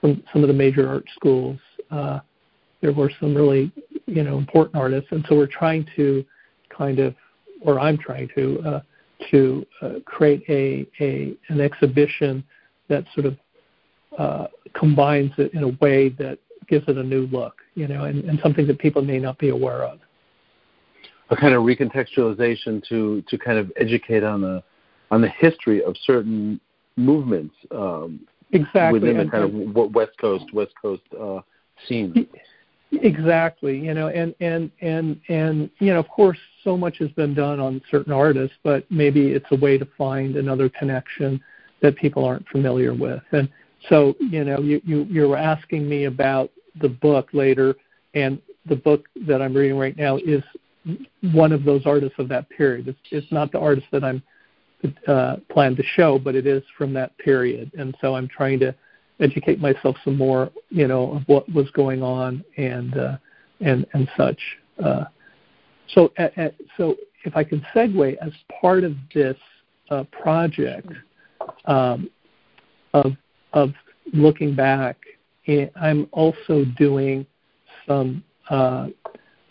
some 0.00 0.22
some 0.32 0.42
of 0.42 0.48
the 0.48 0.54
major 0.54 0.88
art 0.88 1.04
schools. 1.14 1.58
Uh, 1.90 2.20
there 2.80 2.92
were 2.92 3.10
some 3.20 3.34
really 3.34 3.72
you 4.06 4.22
know 4.22 4.38
important 4.38 4.76
artists, 4.76 5.08
and 5.12 5.24
so 5.28 5.36
we're 5.36 5.46
trying 5.46 5.86
to 5.96 6.24
kind 6.76 6.98
of, 6.98 7.14
or 7.62 7.78
I'm 7.78 7.98
trying 7.98 8.28
to 8.34 8.60
uh, 8.60 8.80
to 9.30 9.66
uh, 9.80 9.92
create 10.04 10.42
a, 10.48 10.86
a 11.00 11.36
an 11.48 11.60
exhibition 11.60 12.44
that 12.88 13.04
sort 13.14 13.26
of 13.26 13.36
uh, 14.18 14.46
combines 14.74 15.32
it 15.38 15.54
in 15.54 15.62
a 15.62 15.68
way 15.80 16.08
that 16.10 16.38
gives 16.68 16.86
it 16.88 16.98
a 16.98 17.02
new 17.02 17.26
look, 17.26 17.56
you 17.74 17.88
know, 17.88 18.04
and, 18.04 18.24
and 18.24 18.38
something 18.42 18.66
that 18.66 18.78
people 18.78 19.02
may 19.02 19.18
not 19.18 19.38
be 19.38 19.50
aware 19.50 19.84
of. 19.84 20.00
A 21.30 21.36
kind 21.36 21.54
of 21.54 21.62
recontextualization 21.62 22.86
to 22.88 23.22
to 23.28 23.38
kind 23.38 23.58
of 23.58 23.72
educate 23.76 24.22
on 24.22 24.42
the 24.42 24.62
on 25.10 25.20
the 25.20 25.28
history 25.28 25.82
of 25.82 25.94
certain 26.04 26.60
movements 26.96 27.54
um, 27.70 28.20
exactly 28.52 29.00
within 29.00 29.16
the 29.16 29.22
and, 29.22 29.30
kind 29.30 29.44
of 29.44 29.92
West 29.94 30.12
Coast 30.20 30.52
West 30.52 30.72
Coast 30.80 31.02
uh, 31.18 31.40
scene. 31.86 32.28
Exactly, 32.92 33.78
you 33.78 33.94
know, 33.94 34.08
and 34.08 34.34
and 34.40 34.70
and 34.82 35.18
and 35.28 35.70
you 35.78 35.92
know, 35.92 35.98
of 35.98 36.08
course, 36.08 36.38
so 36.62 36.76
much 36.76 36.98
has 36.98 37.10
been 37.12 37.34
done 37.34 37.58
on 37.58 37.80
certain 37.90 38.12
artists, 38.12 38.56
but 38.62 38.84
maybe 38.90 39.28
it's 39.28 39.46
a 39.50 39.56
way 39.56 39.78
to 39.78 39.86
find 39.96 40.36
another 40.36 40.68
connection 40.68 41.42
that 41.80 41.96
people 41.96 42.24
aren't 42.24 42.46
familiar 42.48 42.92
with. 42.94 43.22
And 43.32 43.48
so, 43.88 44.14
you 44.20 44.44
know, 44.44 44.60
you 44.60 44.82
you 44.84 45.04
you 45.04 45.26
were 45.26 45.38
asking 45.38 45.88
me 45.88 46.04
about 46.04 46.50
the 46.80 46.88
book 46.88 47.30
later, 47.32 47.74
and 48.14 48.40
the 48.66 48.76
book 48.76 49.06
that 49.26 49.40
I'm 49.40 49.54
reading 49.54 49.78
right 49.78 49.96
now 49.96 50.18
is 50.18 50.42
one 51.32 51.52
of 51.52 51.64
those 51.64 51.86
artists 51.86 52.18
of 52.18 52.28
that 52.28 52.48
period. 52.50 52.88
It's, 52.88 52.98
it's 53.10 53.32
not 53.32 53.52
the 53.52 53.58
artist 53.58 53.86
that 53.92 54.04
I'm 54.04 54.22
uh, 55.06 55.36
to 55.54 55.82
show, 55.94 56.18
but 56.18 56.34
it 56.34 56.46
is 56.46 56.62
from 56.76 56.92
that 56.94 57.16
period, 57.18 57.70
and 57.78 57.96
so 58.00 58.16
I'm 58.16 58.28
trying 58.28 58.58
to 58.60 58.74
educate 59.20 59.60
myself 59.60 59.96
some 60.04 60.16
more, 60.16 60.50
you 60.70 60.88
know, 60.88 61.12
of 61.12 61.22
what 61.26 61.48
was 61.52 61.70
going 61.70 62.02
on 62.02 62.44
and 62.56 62.96
uh, 62.98 63.16
and 63.60 63.86
and 63.92 64.08
such. 64.16 64.40
Uh, 64.82 65.04
so, 65.88 66.12
so 66.76 66.96
if 67.24 67.36
I 67.36 67.44
can 67.44 67.64
segue 67.74 68.16
as 68.20 68.32
part 68.60 68.82
of 68.82 68.96
this 69.14 69.36
uh, 69.90 70.04
project 70.10 70.88
um, 71.66 72.10
of 72.94 73.12
of 73.52 73.72
looking 74.12 74.54
back, 74.54 74.96
eh, 75.46 75.66
I'm 75.76 76.08
also 76.12 76.64
doing 76.76 77.26
some 77.86 78.24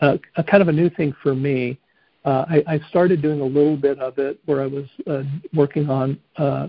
uh, 0.02 0.18
a, 0.36 0.40
a 0.40 0.44
kind 0.44 0.60
of 0.62 0.68
a 0.68 0.72
new 0.72 0.90
thing 0.90 1.14
for 1.22 1.34
me. 1.34 1.78
Uh, 2.24 2.44
I, 2.48 2.64
I 2.74 2.80
started 2.88 3.22
doing 3.22 3.40
a 3.40 3.44
little 3.44 3.76
bit 3.76 3.98
of 3.98 4.18
it 4.18 4.38
where 4.44 4.62
I 4.62 4.66
was 4.66 4.84
uh, 5.06 5.22
working 5.54 5.88
on 5.88 6.18
uh, 6.36 6.68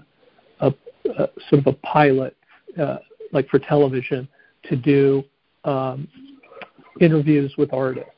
a, 0.62 0.74
a 1.18 1.28
sort 1.50 1.60
of 1.60 1.68
a 1.68 1.74
pilot, 1.86 2.36
uh, 2.80 2.98
like 3.32 3.50
for 3.50 3.60
television, 3.60 4.28
to 4.70 4.76
do 4.76 5.24
um, 5.64 6.08
interviews 7.02 7.54
with 7.58 7.74
artists. 7.74 8.10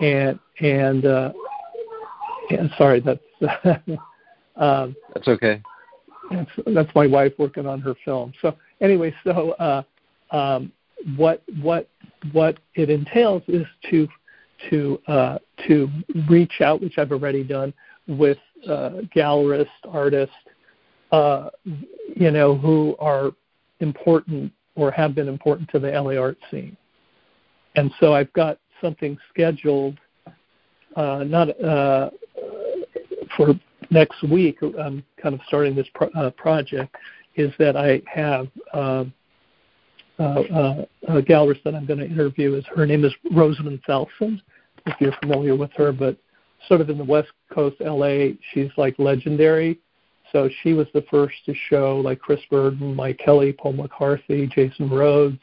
And 0.00 0.38
and, 0.60 1.06
uh, 1.06 1.32
and 2.50 2.70
sorry, 2.76 3.00
that's 3.00 3.20
um, 4.56 4.94
that's 5.14 5.28
okay. 5.28 5.62
That's, 6.30 6.50
that's 6.66 6.94
my 6.94 7.06
wife 7.06 7.32
working 7.38 7.66
on 7.66 7.80
her 7.80 7.94
film. 8.04 8.32
So 8.42 8.56
anyway, 8.80 9.14
so 9.24 9.52
uh, 9.52 9.82
um, 10.30 10.72
what 11.16 11.42
what 11.62 11.88
what 12.32 12.58
it 12.74 12.90
entails 12.90 13.42
is 13.48 13.66
to 13.90 14.08
to 14.70 15.00
uh, 15.06 15.38
to 15.66 15.88
reach 16.28 16.60
out, 16.60 16.80
which 16.80 16.98
I've 16.98 17.12
already 17.12 17.44
done 17.44 17.72
with 18.06 18.38
uh, 18.66 18.90
gallerists, 19.14 19.68
artists, 19.88 20.34
uh, 21.12 21.50
you 22.16 22.30
know, 22.30 22.56
who 22.56 22.96
are 22.98 23.30
important 23.80 24.52
or 24.74 24.90
have 24.90 25.14
been 25.14 25.28
important 25.28 25.68
to 25.70 25.78
the 25.78 25.88
LA 25.88 26.20
art 26.20 26.38
scene. 26.50 26.76
And 27.76 27.92
so 28.00 28.14
I've 28.14 28.32
got 28.32 28.58
something 28.80 29.18
scheduled, 29.30 29.98
uh, 30.96 31.24
not 31.24 31.48
uh, 31.62 32.10
for 33.36 33.54
next 33.90 34.22
week. 34.24 34.58
I'm 34.62 35.04
kind 35.20 35.34
of 35.34 35.40
starting 35.46 35.74
this 35.74 35.88
pro- 35.94 36.10
uh, 36.10 36.30
project. 36.30 36.94
Is 37.36 37.52
that 37.58 37.76
I 37.76 38.02
have 38.12 38.48
um, 38.72 39.12
gallerist 40.18 41.62
that 41.64 41.74
I'm 41.74 41.86
going 41.86 42.00
to 42.00 42.06
interview. 42.06 42.54
Is 42.54 42.64
her 42.74 42.86
name 42.86 43.04
is 43.04 43.12
Rosamund 43.32 43.80
Felsen, 43.88 44.40
if 44.86 45.00
you're 45.00 45.16
familiar 45.20 45.56
with 45.56 45.70
her, 45.76 45.92
but 45.92 46.16
sort 46.66 46.80
of 46.80 46.90
in 46.90 46.98
the 46.98 47.04
West 47.04 47.30
Coast 47.52 47.76
LA, 47.80 48.30
she's 48.52 48.70
like 48.76 48.94
legendary. 48.98 49.78
So 50.32 50.48
she 50.62 50.74
was 50.74 50.86
the 50.92 51.04
first 51.10 51.34
to 51.46 51.54
show 51.68 52.00
like 52.04 52.18
Chris 52.18 52.40
Burden, 52.50 52.94
Mike 52.94 53.18
Kelley, 53.18 53.52
Paul 53.52 53.74
McCarthy, 53.74 54.46
Jason 54.46 54.88
Rhoades, 54.88 55.40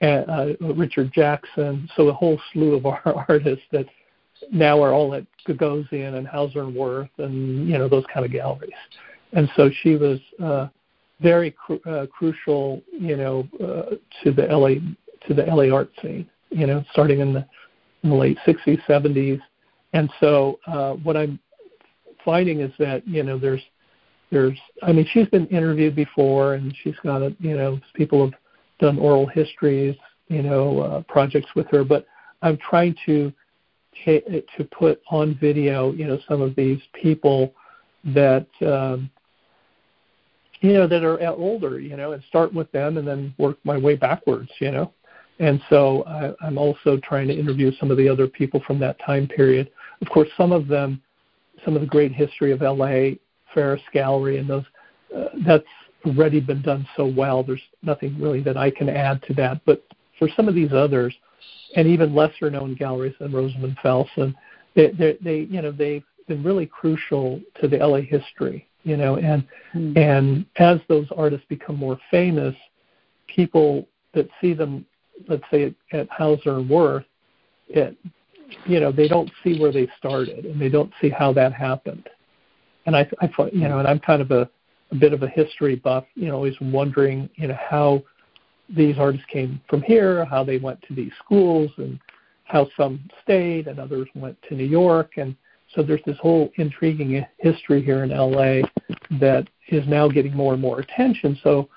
and 0.00 0.30
uh, 0.30 0.46
Richard 0.74 1.12
Jackson. 1.12 1.88
So 1.96 2.08
a 2.08 2.12
whole 2.12 2.40
slew 2.52 2.74
of 2.74 2.86
our 2.86 3.24
artists 3.28 3.64
that 3.72 3.86
now 4.52 4.82
are 4.82 4.92
all 4.92 5.14
at 5.14 5.26
Gagosian 5.48 6.16
and 6.16 6.26
Hauser 6.26 6.60
and 6.60 6.74
Wirth 6.74 7.08
and 7.18 7.68
you 7.68 7.78
know 7.78 7.88
those 7.88 8.04
kind 8.12 8.24
of 8.24 8.32
galleries. 8.32 8.70
And 9.32 9.50
so 9.56 9.70
she 9.82 9.96
was 9.96 10.20
uh, 10.42 10.68
very 11.20 11.50
cru- 11.50 11.80
uh, 11.86 12.06
crucial, 12.06 12.82
you 12.92 13.16
know, 13.16 13.48
uh, 13.60 13.96
to 14.22 14.32
the 14.32 14.46
LA 14.46 14.74
to 15.26 15.34
the 15.34 15.44
LA 15.44 15.74
art 15.74 15.90
scene. 16.02 16.28
You 16.50 16.66
know, 16.66 16.84
starting 16.92 17.20
in 17.20 17.32
the 17.32 17.46
in 18.02 18.10
the 18.10 18.16
late 18.16 18.38
60s, 18.46 18.80
70s. 18.86 19.40
And 19.92 20.10
so 20.20 20.58
uh, 20.66 20.92
what 20.94 21.16
I'm 21.16 21.38
finding 22.24 22.60
is 22.60 22.72
that 22.78 23.06
you 23.06 23.22
know 23.22 23.38
there's 23.38 23.62
there's 24.30 24.58
I 24.82 24.92
mean 24.92 25.06
she's 25.12 25.28
been 25.28 25.46
interviewed 25.46 25.94
before 25.94 26.54
and 26.54 26.74
she's 26.82 26.96
got 27.02 27.22
a 27.22 27.34
you 27.38 27.56
know 27.56 27.80
people 27.94 28.24
have 28.24 28.34
done 28.78 28.98
oral 28.98 29.26
histories 29.26 29.96
you 30.28 30.42
know 30.42 30.80
uh, 30.80 31.02
projects 31.02 31.48
with 31.54 31.66
her, 31.68 31.84
but 31.84 32.06
I'm 32.42 32.58
trying 32.58 32.94
to 33.06 33.32
to 34.04 34.64
put 34.78 35.00
on 35.10 35.38
video 35.40 35.92
you 35.92 36.06
know 36.06 36.18
some 36.28 36.42
of 36.42 36.54
these 36.54 36.80
people 37.00 37.54
that 38.04 38.46
um, 38.66 39.10
you 40.60 40.72
know 40.72 40.86
that 40.86 41.04
are 41.04 41.20
older 41.30 41.80
you 41.80 41.96
know 41.96 42.12
and 42.12 42.22
start 42.24 42.52
with 42.52 42.70
them 42.72 42.96
and 42.98 43.06
then 43.06 43.34
work 43.38 43.56
my 43.64 43.76
way 43.76 43.94
backwards 43.94 44.50
you 44.60 44.70
know 44.70 44.92
and 45.38 45.60
so 45.68 46.04
I, 46.06 46.46
I'm 46.46 46.58
also 46.58 46.98
trying 47.02 47.28
to 47.28 47.38
interview 47.38 47.70
some 47.78 47.90
of 47.90 47.96
the 47.96 48.08
other 48.08 48.26
people 48.26 48.62
from 48.66 48.78
that 48.80 48.98
time 49.04 49.28
period. 49.28 49.70
Of 50.00 50.08
course, 50.08 50.28
some 50.36 50.52
of 50.52 50.66
them, 50.66 51.02
some 51.64 51.74
of 51.74 51.80
the 51.80 51.86
great 51.86 52.12
history 52.12 52.52
of 52.52 52.62
LA, 52.62 53.16
Ferus 53.54 53.80
Gallery, 53.92 54.38
and 54.38 54.48
those, 54.48 54.64
uh, 55.14 55.28
that's 55.46 55.64
already 56.06 56.40
been 56.40 56.62
done 56.62 56.86
so 56.96 57.06
well. 57.06 57.42
There's 57.42 57.62
nothing 57.82 58.18
really 58.20 58.42
that 58.42 58.56
I 58.56 58.70
can 58.70 58.88
add 58.88 59.22
to 59.24 59.34
that. 59.34 59.60
But 59.66 59.84
for 60.18 60.28
some 60.36 60.48
of 60.48 60.54
these 60.54 60.72
others, 60.72 61.14
and 61.74 61.86
even 61.86 62.14
lesser 62.14 62.50
known 62.50 62.74
galleries 62.74 63.14
than 63.20 63.32
Rosamund 63.32 63.76
Felsen, 63.84 64.34
they, 64.74 64.90
they, 64.92 65.18
they, 65.20 65.40
you 65.50 65.60
know, 65.60 65.72
they've 65.72 66.04
been 66.28 66.42
really 66.42 66.66
crucial 66.66 67.40
to 67.60 67.68
the 67.68 67.76
LA 67.76 68.00
history, 68.00 68.66
you 68.86 68.96
know, 68.96 69.16
and 69.16 69.44
mm. 69.74 69.96
and 69.96 70.46
as 70.56 70.78
those 70.88 71.06
artists 71.16 71.46
become 71.48 71.76
more 71.76 71.98
famous, 72.10 72.54
people 73.26 73.86
that 74.14 74.28
see 74.40 74.54
them 74.54 74.86
let's 75.28 75.42
say 75.50 75.64
at, 75.64 75.98
at 75.98 76.08
Hauser 76.10 76.58
and 76.58 76.68
Wirth, 76.68 77.04
it, 77.68 77.96
you 78.64 78.80
know, 78.80 78.92
they 78.92 79.08
don't 79.08 79.30
see 79.42 79.58
where 79.58 79.72
they 79.72 79.88
started 79.98 80.44
and 80.44 80.60
they 80.60 80.68
don't 80.68 80.92
see 81.00 81.08
how 81.08 81.32
that 81.32 81.52
happened. 81.52 82.08
And 82.86 82.96
I, 82.96 83.08
I 83.20 83.26
thought, 83.28 83.52
you 83.52 83.66
know, 83.68 83.78
and 83.78 83.88
I'm 83.88 83.98
kind 83.98 84.22
of 84.22 84.30
a, 84.30 84.48
a 84.92 84.94
bit 84.94 85.12
of 85.12 85.22
a 85.22 85.28
history 85.28 85.76
buff, 85.76 86.04
you 86.14 86.28
know, 86.28 86.34
always 86.34 86.54
wondering, 86.60 87.28
you 87.34 87.48
know, 87.48 87.58
how 87.58 88.04
these 88.68 88.98
artists 88.98 89.26
came 89.32 89.60
from 89.68 89.82
here, 89.82 90.24
how 90.24 90.44
they 90.44 90.58
went 90.58 90.80
to 90.82 90.94
these 90.94 91.12
schools, 91.24 91.70
and 91.78 91.98
how 92.44 92.68
some 92.76 93.00
stayed 93.22 93.66
and 93.66 93.80
others 93.80 94.08
went 94.14 94.40
to 94.48 94.54
New 94.54 94.64
York. 94.64 95.12
And 95.16 95.34
so 95.76 95.82
there's 95.82 96.00
this 96.06 96.16
whole 96.18 96.50
intriguing 96.56 97.24
history 97.38 97.82
here 97.82 98.02
in 98.02 98.10
LA 98.10 98.66
that 99.20 99.46
is 99.68 99.86
now 99.86 100.08
getting 100.08 100.34
more 100.34 100.54
and 100.54 100.62
more 100.62 100.80
attention. 100.80 101.38
So, 101.44 101.68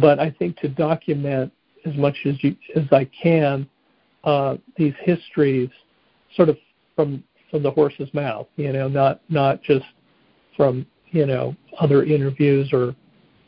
but 0.00 0.20
I 0.20 0.30
think 0.30 0.56
to 0.58 0.68
document 0.68 1.52
as 1.84 1.94
much 1.96 2.16
as 2.24 2.42
you 2.42 2.56
as 2.76 2.84
I 2.92 3.04
can 3.20 3.68
uh, 4.24 4.56
these 4.76 4.94
histories, 5.00 5.70
sort 6.36 6.48
of 6.48 6.56
from 6.94 7.24
from 7.50 7.62
the 7.62 7.70
horse's 7.70 8.12
mouth. 8.14 8.46
You 8.56 8.72
know, 8.72 8.88
not 8.88 9.20
not 9.28 9.62
just 9.62 9.86
from 10.56 10.86
you 11.10 11.26
know 11.26 11.56
other 11.80 12.04
interviews 12.04 12.70
or 12.72 12.94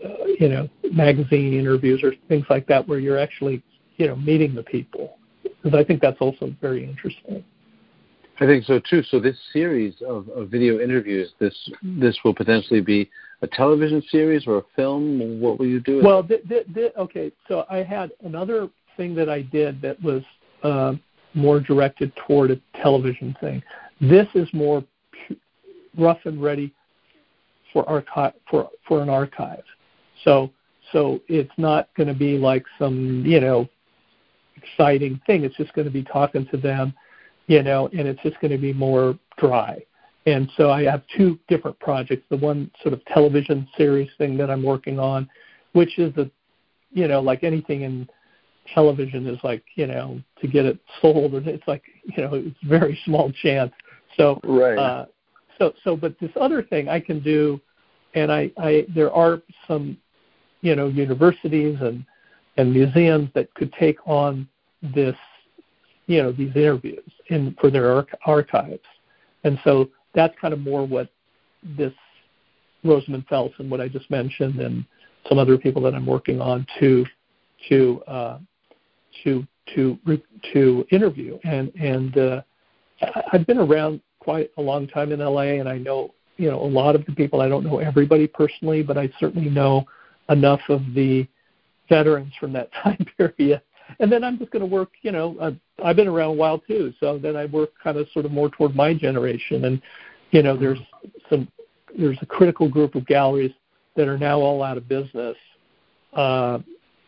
uh, 0.04 0.24
you 0.38 0.48
know 0.48 0.68
magazine 0.92 1.54
interviews 1.54 2.02
or 2.02 2.14
things 2.28 2.46
like 2.50 2.66
that, 2.66 2.86
where 2.88 2.98
you're 2.98 3.18
actually 3.18 3.62
you 3.96 4.08
know 4.08 4.16
meeting 4.16 4.54
the 4.54 4.64
people. 4.64 5.18
Because 5.42 5.78
I 5.78 5.84
think 5.84 6.00
that's 6.00 6.20
also 6.20 6.54
very 6.60 6.84
interesting. 6.84 7.44
I 8.40 8.46
think 8.46 8.64
so 8.64 8.80
too. 8.80 9.02
So 9.02 9.20
this 9.20 9.36
series 9.52 9.94
of, 10.06 10.28
of 10.30 10.48
video 10.48 10.80
interviews, 10.80 11.30
this 11.38 11.54
this 11.82 12.18
will 12.24 12.34
potentially 12.34 12.80
be 12.80 13.10
a 13.42 13.46
television 13.46 14.02
series 14.10 14.46
or 14.46 14.58
a 14.58 14.62
film? 14.76 15.40
What 15.40 15.58
will 15.58 15.66
you 15.66 15.80
do? 15.80 16.02
Well, 16.02 16.22
th- 16.22 16.46
th- 16.48 16.66
th- 16.74 16.92
okay. 16.96 17.32
So 17.48 17.64
I 17.70 17.78
had 17.78 18.12
another 18.24 18.68
thing 18.96 19.14
that 19.14 19.28
I 19.28 19.42
did 19.42 19.80
that 19.82 20.02
was 20.02 20.22
uh, 20.62 20.94
more 21.34 21.60
directed 21.60 22.12
toward 22.26 22.50
a 22.50 22.60
television 22.82 23.36
thing. 23.40 23.62
This 24.00 24.26
is 24.34 24.48
more 24.52 24.84
pu- 25.26 25.36
rough 25.96 26.20
and 26.24 26.42
ready 26.42 26.72
for 27.72 27.88
archive 27.88 28.34
for 28.50 28.70
for 28.86 29.02
an 29.02 29.08
archive. 29.08 29.64
So 30.24 30.50
so 30.92 31.20
it's 31.28 31.52
not 31.56 31.88
going 31.96 32.08
to 32.08 32.14
be 32.14 32.36
like 32.36 32.64
some 32.78 33.24
you 33.24 33.40
know 33.40 33.68
exciting 34.56 35.20
thing. 35.26 35.44
It's 35.44 35.56
just 35.56 35.72
going 35.72 35.86
to 35.86 35.92
be 35.92 36.02
talking 36.02 36.46
to 36.48 36.56
them, 36.56 36.92
you 37.50 37.64
know, 37.64 37.88
and 37.88 38.06
it's 38.06 38.22
just 38.22 38.40
going 38.40 38.52
to 38.52 38.58
be 38.58 38.72
more 38.72 39.18
dry. 39.36 39.76
And 40.24 40.48
so 40.56 40.70
I 40.70 40.84
have 40.84 41.02
two 41.16 41.36
different 41.48 41.76
projects. 41.80 42.22
The 42.30 42.36
one 42.36 42.70
sort 42.80 42.94
of 42.94 43.04
television 43.06 43.66
series 43.76 44.08
thing 44.18 44.36
that 44.36 44.48
I'm 44.48 44.62
working 44.62 45.00
on, 45.00 45.28
which 45.72 45.98
is 45.98 46.16
a, 46.16 46.30
you 46.92 47.08
know, 47.08 47.20
like 47.20 47.42
anything 47.42 47.82
in 47.82 48.08
television 48.72 49.26
is 49.26 49.38
like, 49.42 49.64
you 49.74 49.88
know, 49.88 50.20
to 50.40 50.46
get 50.46 50.64
it 50.64 50.78
sold, 51.02 51.34
and 51.34 51.48
it's 51.48 51.66
like, 51.66 51.82
you 52.04 52.22
know, 52.22 52.34
it's 52.34 52.56
very 52.62 52.96
small 53.04 53.32
chance. 53.42 53.72
So, 54.16 54.38
right. 54.44 54.78
Uh, 54.78 55.06
so, 55.58 55.72
so, 55.82 55.96
but 55.96 56.14
this 56.20 56.30
other 56.40 56.62
thing 56.62 56.88
I 56.88 57.00
can 57.00 57.20
do, 57.20 57.60
and 58.14 58.30
I, 58.30 58.52
I, 58.58 58.86
there 58.94 59.12
are 59.12 59.42
some, 59.66 59.96
you 60.60 60.76
know, 60.76 60.86
universities 60.86 61.78
and 61.80 62.04
and 62.56 62.72
museums 62.72 63.28
that 63.34 63.52
could 63.54 63.72
take 63.72 63.96
on 64.06 64.48
this, 64.82 65.16
you 66.06 66.22
know, 66.22 66.32
these 66.32 66.54
interviews 66.54 67.10
in 67.28 67.56
for 67.60 67.70
their 67.70 67.92
arch- 67.92 68.14
archives, 68.26 68.86
and 69.44 69.58
so 69.64 69.90
that's 70.14 70.34
kind 70.40 70.52
of 70.52 70.60
more 70.60 70.86
what 70.86 71.08
this 71.76 71.92
Rosamund 72.84 73.26
Felsen 73.28 73.60
and 73.60 73.70
what 73.70 73.80
I 73.80 73.88
just 73.88 74.10
mentioned, 74.10 74.60
and 74.60 74.84
some 75.28 75.38
other 75.38 75.58
people 75.58 75.82
that 75.82 75.94
I'm 75.94 76.06
working 76.06 76.40
on 76.40 76.66
to 76.80 77.04
to 77.68 78.02
uh, 78.06 78.38
to 79.24 79.46
to 79.74 79.98
to 80.52 80.86
interview. 80.90 81.38
And 81.44 81.72
and 81.74 82.18
uh, 82.18 82.42
I've 83.32 83.46
been 83.46 83.58
around 83.58 84.00
quite 84.18 84.50
a 84.58 84.62
long 84.62 84.86
time 84.86 85.12
in 85.12 85.20
LA 85.20 85.58
and 85.60 85.68
I 85.68 85.78
know 85.78 86.14
you 86.36 86.50
know 86.50 86.60
a 86.60 86.66
lot 86.66 86.94
of 86.94 87.04
the 87.06 87.12
people. 87.12 87.40
I 87.40 87.48
don't 87.48 87.64
know 87.64 87.78
everybody 87.78 88.26
personally 88.26 88.82
but 88.82 88.96
I 88.98 89.10
certainly 89.18 89.50
know 89.50 89.84
enough 90.28 90.60
of 90.68 90.82
the 90.94 91.26
veterans 91.88 92.32
from 92.38 92.52
that 92.54 92.70
time 92.82 93.04
period 93.16 93.62
and 93.98 94.10
then 94.10 94.22
I'm 94.24 94.38
just 94.38 94.50
going 94.50 94.60
to 94.60 94.66
work 94.66 94.90
you 95.02 95.12
know 95.12 95.36
I've, 95.40 95.56
I've 95.84 95.96
been 95.96 96.08
around 96.08 96.30
a 96.30 96.34
while 96.34 96.58
too 96.58 96.92
so 97.00 97.18
then 97.18 97.36
I 97.36 97.46
work 97.46 97.70
kind 97.82 97.96
of 97.96 98.08
sort 98.12 98.24
of 98.24 98.32
more 98.32 98.50
toward 98.50 98.74
my 98.74 98.94
generation 98.94 99.64
and 99.64 99.82
you 100.30 100.42
know 100.42 100.56
there's 100.56 100.78
some 101.28 101.48
there's 101.98 102.18
a 102.22 102.26
critical 102.26 102.68
group 102.68 102.94
of 102.94 103.06
galleries 103.06 103.52
that 103.96 104.06
are 104.06 104.18
now 104.18 104.38
all 104.38 104.62
out 104.62 104.76
of 104.76 104.88
business 104.88 105.36
uh, 106.12 106.58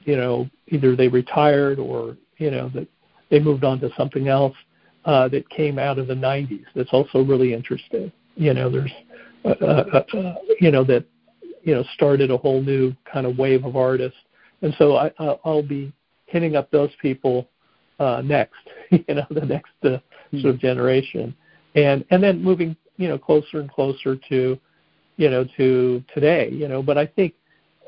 you 0.04 0.16
know, 0.16 0.48
either 0.68 0.96
they 0.96 1.08
retired 1.08 1.78
or 1.78 2.16
you 2.38 2.50
know 2.50 2.68
that 2.74 2.88
they 3.30 3.40
moved 3.40 3.64
on 3.64 3.80
to 3.80 3.90
something 3.96 4.28
else 4.28 4.56
uh, 5.04 5.28
that 5.28 5.48
came 5.48 5.78
out 5.78 5.98
of 5.98 6.06
the 6.06 6.14
90s. 6.14 6.64
That's 6.74 6.92
also 6.92 7.22
really 7.22 7.54
interesting. 7.54 8.12
You 8.34 8.54
know, 8.54 8.70
there's 8.70 8.92
uh, 9.44 9.48
uh, 9.48 10.04
uh, 10.16 10.34
you 10.60 10.70
know 10.70 10.84
that 10.84 11.04
you 11.62 11.74
know 11.74 11.84
started 11.94 12.30
a 12.30 12.36
whole 12.36 12.60
new 12.60 12.94
kind 13.10 13.26
of 13.26 13.38
wave 13.38 13.64
of 13.64 13.76
artists, 13.76 14.18
and 14.62 14.74
so 14.78 14.96
I, 14.96 15.10
I'll 15.44 15.62
be 15.62 15.92
hitting 16.32 16.56
up 16.56 16.70
those 16.70 16.90
people 17.00 17.48
uh, 17.98 18.22
next. 18.24 18.56
You 19.08 19.14
know, 19.14 19.26
the 19.30 19.46
next 19.46 19.72
uh, 19.84 19.96
sort 20.42 20.54
of 20.54 20.60
generation, 20.60 21.34
and 21.74 22.04
and 22.10 22.22
then 22.22 22.42
moving 22.44 22.76
you 22.98 23.08
know 23.08 23.16
closer 23.16 23.58
and 23.58 23.70
closer 23.70 24.16
to 24.28 24.58
you 25.16 25.30
know 25.30 25.46
to 25.56 26.04
today. 26.12 26.50
You 26.52 26.68
know, 26.68 26.82
but 26.82 26.98
I 26.98 27.06
think 27.06 27.32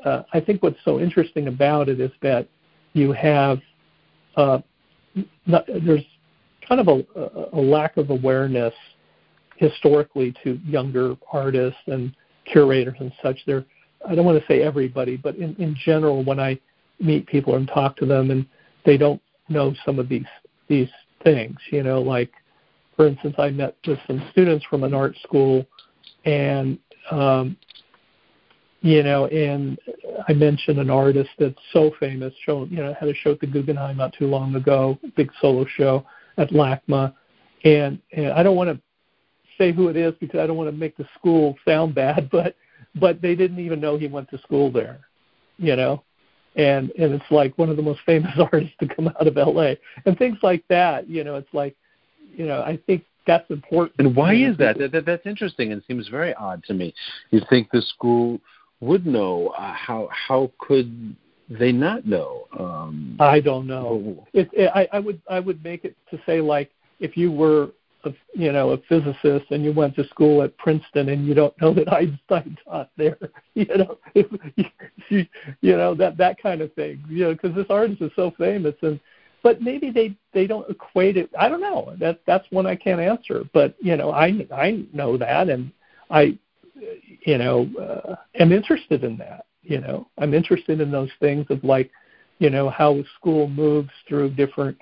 uh, 0.03 0.23
I 0.33 0.39
think 0.39 0.63
what's 0.63 0.79
so 0.83 0.99
interesting 0.99 1.47
about 1.47 1.89
it 1.89 1.99
is 1.99 2.09
that 2.23 2.47
you 2.93 3.11
have 3.11 3.59
uh, 4.35 4.57
not, 5.45 5.67
there's 5.67 6.01
kind 6.67 6.81
of 6.81 6.87
a, 6.87 7.49
a 7.53 7.61
lack 7.61 7.97
of 7.97 8.09
awareness 8.09 8.73
historically 9.57 10.33
to 10.43 10.59
younger 10.65 11.15
artists 11.31 11.79
and 11.85 12.15
curators 12.45 12.95
and 12.99 13.11
such. 13.21 13.37
There, 13.45 13.63
I 14.09 14.15
don't 14.15 14.25
want 14.25 14.39
to 14.39 14.47
say 14.47 14.63
everybody, 14.63 15.17
but 15.17 15.35
in, 15.35 15.55
in 15.59 15.75
general, 15.85 16.23
when 16.23 16.39
I 16.39 16.59
meet 16.99 17.27
people 17.27 17.55
and 17.55 17.67
talk 17.67 17.95
to 17.97 18.05
them, 18.05 18.31
and 18.31 18.45
they 18.85 18.97
don't 18.97 19.21
know 19.49 19.73
some 19.85 19.99
of 19.99 20.09
these 20.09 20.25
these 20.67 20.89
things, 21.23 21.57
you 21.71 21.83
know, 21.83 22.01
like 22.01 22.31
for 22.95 23.07
instance, 23.07 23.35
I 23.37 23.49
met 23.49 23.75
with 23.85 23.99
some 24.07 24.23
students 24.31 24.65
from 24.69 24.83
an 24.83 24.93
art 24.93 25.15
school, 25.23 25.65
and 26.23 26.79
um, 27.11 27.57
you 28.81 29.03
know, 29.03 29.25
and 29.27 29.77
I 30.27 30.33
mentioned 30.33 30.79
an 30.79 30.89
artist 30.89 31.29
that's 31.39 31.59
so 31.73 31.91
famous, 31.99 32.33
show, 32.45 32.65
you 32.65 32.77
know, 32.77 32.93
had 32.99 33.09
a 33.09 33.13
show 33.15 33.31
at 33.31 33.39
the 33.39 33.47
Guggenheim 33.47 33.97
not 33.97 34.13
too 34.13 34.27
long 34.27 34.55
ago, 34.55 34.97
big 35.17 35.31
solo 35.41 35.65
show 35.75 36.05
at 36.37 36.51
LACMA, 36.51 37.13
and 37.63 37.99
and 38.13 38.31
I 38.31 38.43
don't 38.43 38.55
want 38.55 38.69
to 38.69 38.81
say 39.57 39.71
who 39.71 39.89
it 39.89 39.97
is 39.97 40.13
because 40.19 40.39
I 40.39 40.47
don't 40.47 40.57
want 40.57 40.69
to 40.69 40.75
make 40.75 40.95
the 40.97 41.07
school 41.17 41.55
sound 41.67 41.95
bad, 41.95 42.29
but 42.31 42.55
but 42.99 43.21
they 43.21 43.35
didn't 43.35 43.59
even 43.59 43.81
know 43.81 43.97
he 43.97 44.07
went 44.07 44.29
to 44.29 44.37
school 44.39 44.71
there, 44.71 45.01
you 45.57 45.75
know, 45.75 46.03
and 46.55 46.91
and 46.91 47.13
it's 47.13 47.31
like 47.31 47.57
one 47.57 47.69
of 47.69 47.77
the 47.77 47.83
most 47.83 47.99
famous 48.05 48.31
artists 48.51 48.75
to 48.79 48.87
come 48.87 49.07
out 49.07 49.27
of 49.27 49.35
LA, 49.35 49.73
and 50.05 50.17
things 50.17 50.37
like 50.41 50.63
that, 50.69 51.09
you 51.09 51.23
know, 51.23 51.35
it's 51.35 51.53
like, 51.53 51.75
you 52.35 52.45
know, 52.45 52.61
I 52.61 52.79
think 52.87 53.03
that's 53.27 53.49
important. 53.49 53.95
And 53.99 54.15
why 54.15 54.35
is 54.35 54.57
that? 54.57 54.77
that, 54.77 54.91
that 54.91 55.05
that's 55.05 55.25
interesting 55.25 55.71
and 55.71 55.81
seems 55.87 56.07
very 56.07 56.33
odd 56.35 56.63
to 56.65 56.73
me. 56.73 56.93
You 57.31 57.41
think 57.49 57.69
the 57.71 57.81
school 57.81 58.39
would 58.79 59.05
know. 59.05 59.53
Uh, 59.57 59.73
how 59.73 60.09
how 60.11 60.51
could 60.59 61.15
they 61.49 61.71
not 61.71 62.05
know? 62.05 62.47
Um, 62.57 63.17
I 63.19 63.39
don't 63.39 63.67
know. 63.67 64.25
It, 64.33 64.49
it, 64.53 64.71
I, 64.73 64.87
I 64.93 64.99
would 64.99 65.21
I 65.29 65.39
would 65.39 65.63
make 65.63 65.85
it 65.85 65.95
to 66.11 66.19
say 66.25 66.41
like 66.41 66.71
if 66.99 67.17
you 67.17 67.31
were 67.31 67.69
a, 68.05 68.13
you 68.33 68.51
know 68.51 68.71
a 68.71 68.77
physicist 68.89 69.45
and 69.51 69.63
you 69.63 69.73
went 69.73 69.95
to 69.95 70.07
school 70.07 70.41
at 70.43 70.57
Princeton 70.57 71.09
and 71.09 71.25
you 71.25 71.33
don't 71.33 71.59
know 71.61 71.73
that 71.73 71.91
Einstein 71.93 72.57
taught 72.63 72.89
there, 72.97 73.17
you 73.53 73.65
know, 73.65 73.97
you, 74.13 75.25
you 75.61 75.77
know 75.77 75.95
that 75.95 76.17
that 76.17 76.41
kind 76.41 76.61
of 76.61 76.73
thing, 76.73 77.03
you 77.09 77.25
know, 77.25 77.33
because 77.33 77.55
this 77.55 77.67
artist 77.69 78.01
is 78.01 78.11
so 78.15 78.31
famous 78.37 78.75
and 78.81 78.99
but 79.43 79.61
maybe 79.61 79.91
they 79.91 80.15
they 80.33 80.47
don't 80.47 80.67
equate 80.71 81.17
it. 81.17 81.29
I 81.39 81.49
don't 81.49 81.61
know. 81.61 81.95
That 81.99 82.21
that's 82.25 82.47
one 82.49 82.65
I 82.65 82.75
can't 82.75 82.99
answer. 82.99 83.43
But 83.53 83.75
you 83.79 83.95
know, 83.95 84.11
I 84.11 84.47
I 84.51 84.85
know 84.91 85.17
that, 85.17 85.49
and 85.49 85.71
I 86.09 86.39
you 87.25 87.37
know, 87.37 87.69
uh, 87.79 88.15
am 88.39 88.51
interested 88.51 89.03
in 89.03 89.17
that. 89.17 89.45
You 89.63 89.81
know, 89.81 90.07
I'm 90.17 90.33
interested 90.33 90.79
in 90.79 90.91
those 90.91 91.09
things 91.19 91.45
of 91.49 91.63
like, 91.63 91.91
you 92.39 92.49
know, 92.49 92.69
how 92.69 93.03
school 93.19 93.47
moves 93.47 93.89
through 94.07 94.31
different, 94.31 94.77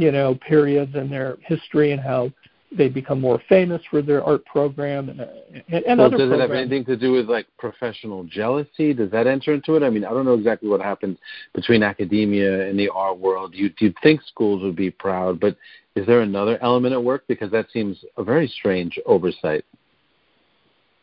you 0.00 0.10
know, 0.12 0.34
periods 0.34 0.94
in 0.94 1.10
their 1.10 1.36
history 1.42 1.92
and 1.92 2.00
how 2.00 2.30
they 2.76 2.88
become 2.88 3.20
more 3.20 3.42
famous 3.48 3.82
for 3.90 4.00
their 4.00 4.22
art 4.22 4.44
program 4.44 5.08
and, 5.08 5.20
and, 5.20 5.84
and 5.84 5.98
well, 5.98 6.06
other 6.06 6.18
does 6.18 6.28
programs. 6.28 6.32
it 6.32 6.40
have 6.40 6.50
anything 6.52 6.84
to 6.84 6.96
do 6.96 7.10
with 7.10 7.28
like 7.28 7.46
professional 7.58 8.22
jealousy 8.22 8.94
does 8.94 9.10
that 9.10 9.26
enter 9.26 9.54
into 9.54 9.74
it 9.74 9.82
i 9.82 9.90
mean 9.90 10.04
i 10.04 10.10
don't 10.10 10.24
know 10.24 10.34
exactly 10.34 10.68
what 10.68 10.80
happens 10.80 11.18
between 11.52 11.82
academia 11.82 12.68
and 12.68 12.78
the 12.78 12.88
art 12.90 13.18
world 13.18 13.52
you'd, 13.56 13.74
you'd 13.80 13.96
think 14.04 14.20
schools 14.22 14.62
would 14.62 14.76
be 14.76 14.88
proud 14.88 15.40
but 15.40 15.56
is 15.96 16.06
there 16.06 16.20
another 16.20 16.62
element 16.62 16.92
at 16.92 17.02
work 17.02 17.24
because 17.26 17.50
that 17.50 17.66
seems 17.72 18.04
a 18.18 18.22
very 18.22 18.46
strange 18.46 19.00
oversight 19.04 19.64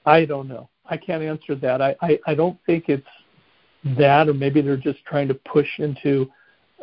I 0.08 0.24
don't 0.24 0.48
know. 0.48 0.70
I 0.90 0.96
can't 0.96 1.22
answer 1.22 1.54
that. 1.56 1.82
I, 1.82 1.94
I, 2.02 2.18
I 2.28 2.34
don't 2.34 2.58
think 2.66 2.86
it's 2.88 3.06
that, 3.98 4.30
or 4.30 4.34
maybe 4.34 4.62
they're 4.62 4.78
just 4.78 5.04
trying 5.06 5.28
to 5.28 5.34
push 5.34 5.68
into 5.80 6.30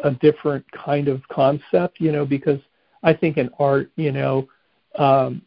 a 0.02 0.11
different 0.11 0.64
kind 0.72 1.09
of 1.09 1.26
concept, 1.28 2.00
you 2.00 2.12
know, 2.12 2.26
because 2.26 2.61
I 3.02 3.12
think 3.12 3.37
in 3.37 3.50
art, 3.59 3.90
you 3.96 4.12
know, 4.12 4.48
um, 4.96 5.42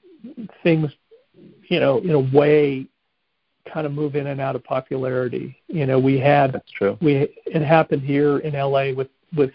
things, 0.63 0.91
you 1.69 1.79
know, 1.79 1.99
in 1.99 2.11
a 2.11 2.19
way 2.19 2.87
kind 3.71 3.85
of 3.85 3.91
move 3.91 4.15
in 4.15 4.27
and 4.27 4.39
out 4.39 4.55
of 4.55 4.63
popularity. 4.63 5.57
You 5.67 5.85
know, 5.85 5.99
we 5.99 6.19
had 6.19 6.53
That's 6.53 6.71
true. 6.71 6.97
we 7.01 7.27
it 7.45 7.61
happened 7.61 8.03
here 8.03 8.39
in 8.39 8.53
LA 8.53 8.93
with 8.93 9.09
with 9.35 9.51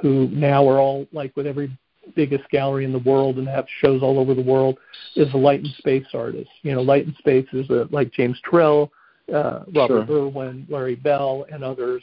who 0.00 0.28
now 0.28 0.66
are 0.68 0.78
all 0.78 1.06
like 1.12 1.36
with 1.36 1.46
every 1.46 1.76
biggest 2.16 2.48
gallery 2.50 2.84
in 2.84 2.92
the 2.92 2.98
world 2.98 3.38
and 3.38 3.46
have 3.46 3.66
shows 3.80 4.02
all 4.02 4.18
over 4.18 4.34
the 4.34 4.42
world 4.42 4.78
is 5.16 5.32
a 5.34 5.36
light 5.36 5.60
and 5.60 5.72
space 5.78 6.06
artist. 6.14 6.50
You 6.62 6.74
know, 6.74 6.82
light 6.82 7.06
and 7.06 7.14
space 7.16 7.46
is 7.52 7.68
a, 7.70 7.86
like 7.90 8.12
James 8.12 8.40
Turrell, 8.50 8.90
uh, 9.32 9.60
Robert 9.74 10.06
sure. 10.06 10.26
Irwin, 10.26 10.66
Larry 10.68 10.96
Bell, 10.96 11.46
and 11.52 11.62
others, 11.62 12.02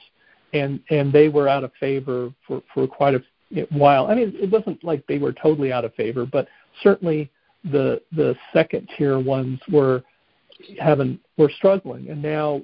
and 0.53 0.79
and 0.89 1.11
they 1.11 1.29
were 1.29 1.47
out 1.47 1.63
of 1.63 1.71
favor 1.79 2.31
for 2.45 2.61
for 2.73 2.87
quite 2.87 3.15
a 3.15 3.21
while. 3.69 4.07
I 4.07 4.15
mean, 4.15 4.33
it 4.39 4.49
wasn't 4.49 4.83
like 4.83 5.05
they 5.07 5.17
were 5.17 5.33
totally 5.33 5.71
out 5.71 5.85
of 5.85 5.93
favor, 5.95 6.25
but 6.25 6.47
certainly 6.83 7.29
the 7.63 8.01
the 8.11 8.35
second 8.53 8.89
tier 8.97 9.19
ones 9.19 9.59
were 9.71 10.03
having 10.79 11.19
were 11.37 11.49
struggling, 11.49 12.09
and 12.09 12.21
now 12.21 12.61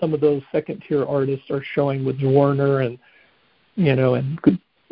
some 0.00 0.14
of 0.14 0.20
those 0.20 0.42
second 0.52 0.82
tier 0.88 1.04
artists 1.04 1.50
are 1.50 1.62
showing 1.74 2.04
with 2.04 2.20
Warner 2.22 2.80
and 2.80 2.98
you 3.76 3.94
know 3.94 4.14
and 4.14 4.38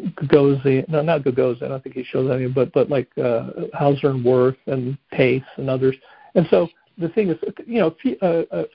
Gagosian, 0.00 0.88
no, 0.88 1.02
not 1.02 1.22
Gagosian. 1.22 1.64
I 1.64 1.68
don't 1.68 1.82
think 1.82 1.94
he 1.94 2.04
shows 2.04 2.30
any, 2.30 2.48
but 2.48 2.72
but 2.72 2.90
like 2.90 3.08
uh, 3.18 3.50
Hauser 3.72 4.10
and 4.10 4.24
Wirth 4.24 4.56
and 4.66 4.98
Pace 5.12 5.42
and 5.56 5.70
others. 5.70 5.96
And 6.34 6.46
so 6.50 6.68
the 6.98 7.08
thing 7.10 7.30
is, 7.30 7.36
you 7.66 7.80
know, 7.80 7.96
a, 8.22 8.66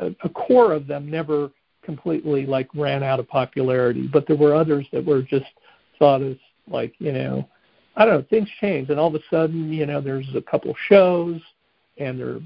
a, 0.00 0.14
a 0.24 0.28
core 0.30 0.72
of 0.72 0.86
them 0.86 1.10
never 1.10 1.50
completely 1.82 2.46
like 2.46 2.68
ran 2.74 3.02
out 3.02 3.20
of 3.20 3.28
popularity, 3.28 4.08
but 4.12 4.26
there 4.26 4.36
were 4.36 4.54
others 4.54 4.86
that 4.92 5.04
were 5.04 5.22
just 5.22 5.46
thought 5.98 6.22
as 6.22 6.36
like 6.68 6.94
you 6.98 7.12
know, 7.12 7.48
I 7.96 8.04
don't 8.04 8.14
know, 8.14 8.26
things 8.30 8.48
change, 8.60 8.90
and 8.90 8.98
all 8.98 9.08
of 9.08 9.14
a 9.14 9.24
sudden, 9.30 9.72
you 9.72 9.86
know, 9.86 10.00
there's 10.00 10.28
a 10.34 10.42
couple 10.42 10.74
shows, 10.88 11.40
and 11.98 12.18
there 12.18 12.38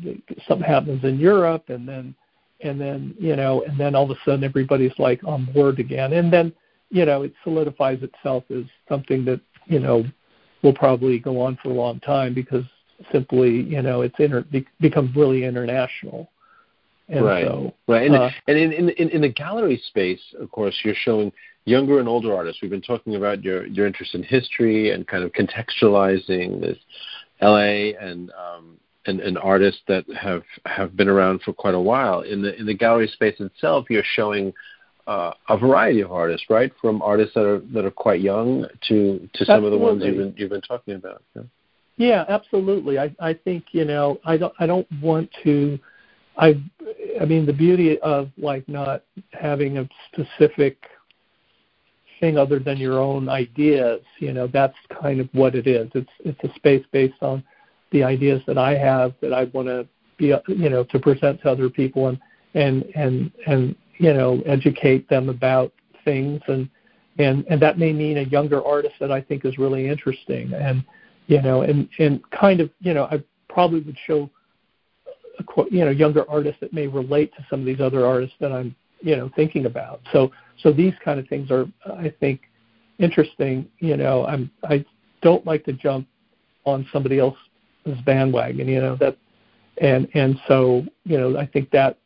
something 0.48 0.66
happens 0.66 1.04
in 1.04 1.18
Europe, 1.18 1.68
and 1.68 1.88
then 1.88 2.14
and 2.62 2.80
then 2.80 3.14
you 3.18 3.36
know, 3.36 3.62
and 3.62 3.78
then 3.78 3.94
all 3.94 4.10
of 4.10 4.10
a 4.10 4.20
sudden 4.24 4.44
everybody's 4.44 4.98
like 4.98 5.22
on 5.24 5.44
board 5.52 5.78
again, 5.78 6.14
and 6.14 6.32
then 6.32 6.52
you 6.90 7.04
know, 7.04 7.22
it 7.22 7.32
solidifies 7.42 8.02
itself 8.02 8.44
as 8.50 8.64
something 8.88 9.24
that, 9.24 9.40
you 9.66 9.78
know, 9.78 10.04
will 10.62 10.72
probably 10.72 11.18
go 11.18 11.40
on 11.40 11.58
for 11.62 11.70
a 11.70 11.74
long 11.74 12.00
time 12.00 12.34
because 12.34 12.64
simply, 13.12 13.62
you 13.62 13.82
know, 13.82 14.02
it's 14.02 14.14
inter- 14.18 14.44
be- 14.50 14.66
becomes 14.80 15.14
really 15.14 15.44
international. 15.44 16.30
And 17.08 17.24
right. 17.24 17.46
So, 17.46 17.74
right. 17.86 18.06
And, 18.06 18.14
uh, 18.14 18.30
and 18.48 18.58
in, 18.58 18.72
in, 18.72 19.08
in 19.10 19.20
the 19.20 19.28
gallery 19.28 19.80
space, 19.88 20.20
of 20.40 20.50
course, 20.50 20.74
you're 20.84 20.94
showing 20.94 21.32
younger 21.64 22.00
and 22.00 22.08
older 22.08 22.34
artists. 22.34 22.62
We've 22.62 22.70
been 22.70 22.82
talking 22.82 23.16
about 23.16 23.44
your, 23.44 23.66
your 23.66 23.86
interest 23.86 24.14
in 24.14 24.22
history 24.22 24.90
and 24.90 25.06
kind 25.06 25.22
of 25.22 25.32
contextualizing 25.32 26.60
this 26.60 26.78
LA 27.40 27.92
and, 28.00 28.30
um, 28.32 28.78
and, 29.06 29.20
and 29.20 29.38
artists 29.38 29.82
that 29.86 30.04
have, 30.20 30.42
have 30.64 30.96
been 30.96 31.08
around 31.08 31.42
for 31.42 31.52
quite 31.52 31.74
a 31.74 31.80
while. 31.80 32.22
In 32.22 32.42
the, 32.42 32.58
in 32.58 32.66
the 32.66 32.74
gallery 32.74 33.08
space 33.08 33.38
itself, 33.38 33.86
you're 33.88 34.02
showing 34.14 34.52
uh, 35.06 35.32
a 35.48 35.56
variety 35.56 36.00
of 36.00 36.10
artists, 36.10 36.46
right? 36.50 36.72
From 36.80 37.00
artists 37.02 37.34
that 37.34 37.46
are 37.46 37.60
that 37.72 37.84
are 37.84 37.90
quite 37.90 38.20
young 38.20 38.66
to 38.88 39.28
to 39.34 39.44
some 39.44 39.56
absolutely. 39.56 39.66
of 39.66 39.72
the 39.72 39.78
ones 39.78 40.02
you've 40.04 40.16
been 40.16 40.34
you've 40.36 40.50
been 40.50 40.60
talking 40.60 40.94
about. 40.94 41.22
Yeah, 41.34 41.42
yeah 41.96 42.24
absolutely. 42.28 42.98
I 42.98 43.14
I 43.20 43.34
think 43.34 43.66
you 43.72 43.84
know 43.84 44.18
I 44.24 44.36
don't 44.36 44.52
I 44.58 44.66
don't 44.66 44.86
want 45.00 45.30
to. 45.44 45.78
I 46.36 46.62
I 47.20 47.24
mean 47.24 47.46
the 47.46 47.52
beauty 47.52 47.98
of 48.00 48.30
like 48.36 48.68
not 48.68 49.02
having 49.32 49.78
a 49.78 49.88
specific 50.12 50.78
thing 52.20 52.38
other 52.38 52.58
than 52.58 52.78
your 52.78 52.98
own 52.98 53.28
ideas. 53.28 54.00
You 54.18 54.32
know, 54.32 54.46
that's 54.46 54.76
kind 55.00 55.20
of 55.20 55.28
what 55.32 55.54
it 55.54 55.66
is. 55.66 55.90
It's 55.94 56.10
it's 56.20 56.42
a 56.44 56.54
space 56.54 56.84
based 56.92 57.22
on 57.22 57.42
the 57.92 58.02
ideas 58.02 58.42
that 58.46 58.58
I 58.58 58.76
have 58.76 59.14
that 59.20 59.32
I 59.32 59.44
want 59.44 59.68
to 59.68 59.86
be, 60.16 60.34
you 60.48 60.68
know, 60.70 60.84
to 60.84 60.98
present 60.98 61.42
to 61.42 61.50
other 61.50 61.70
people 61.70 62.08
and 62.08 62.18
and 62.54 62.84
and 62.94 63.30
and 63.46 63.76
you 63.98 64.12
know 64.12 64.42
educate 64.46 65.08
them 65.08 65.28
about 65.28 65.72
things 66.04 66.40
and 66.48 66.68
and 67.18 67.44
and 67.48 67.60
that 67.60 67.78
may 67.78 67.92
mean 67.92 68.18
a 68.18 68.22
younger 68.22 68.64
artist 68.64 68.94
that 69.00 69.12
I 69.12 69.20
think 69.20 69.44
is 69.44 69.58
really 69.58 69.88
interesting 69.88 70.52
and 70.54 70.84
you 71.26 71.40
know 71.42 71.62
and 71.62 71.88
and 71.98 72.20
kind 72.30 72.60
of 72.60 72.70
you 72.80 72.94
know 72.94 73.04
I 73.04 73.22
probably 73.48 73.80
would 73.80 73.96
show 74.06 74.30
you 75.70 75.84
know 75.84 75.90
younger 75.90 76.28
artists 76.30 76.60
that 76.60 76.72
may 76.72 76.86
relate 76.86 77.32
to 77.36 77.46
some 77.50 77.60
of 77.60 77.66
these 77.66 77.80
other 77.80 78.06
artists 78.06 78.36
that 78.40 78.52
I'm 78.52 78.74
you 79.00 79.16
know 79.16 79.30
thinking 79.36 79.66
about. 79.66 80.00
So 80.12 80.30
so 80.62 80.72
these 80.72 80.94
kind 81.04 81.20
of 81.20 81.28
things 81.28 81.50
are 81.50 81.66
I 81.98 82.12
think 82.20 82.42
interesting 82.98 83.68
you 83.78 83.96
know. 83.96 84.26
I'm 84.26 84.50
I 84.64 84.84
don't 85.22 85.44
like 85.46 85.64
to 85.64 85.72
jump 85.72 86.06
on 86.64 86.86
somebody 86.92 87.18
else's 87.18 88.00
bandwagon 88.04 88.68
you 88.68 88.80
know 88.80 88.96
that 88.96 89.16
and 89.78 90.08
and 90.14 90.38
so 90.48 90.84
you 91.04 91.18
know 91.18 91.38
I 91.38 91.46
think 91.46 91.70
that 91.70 91.98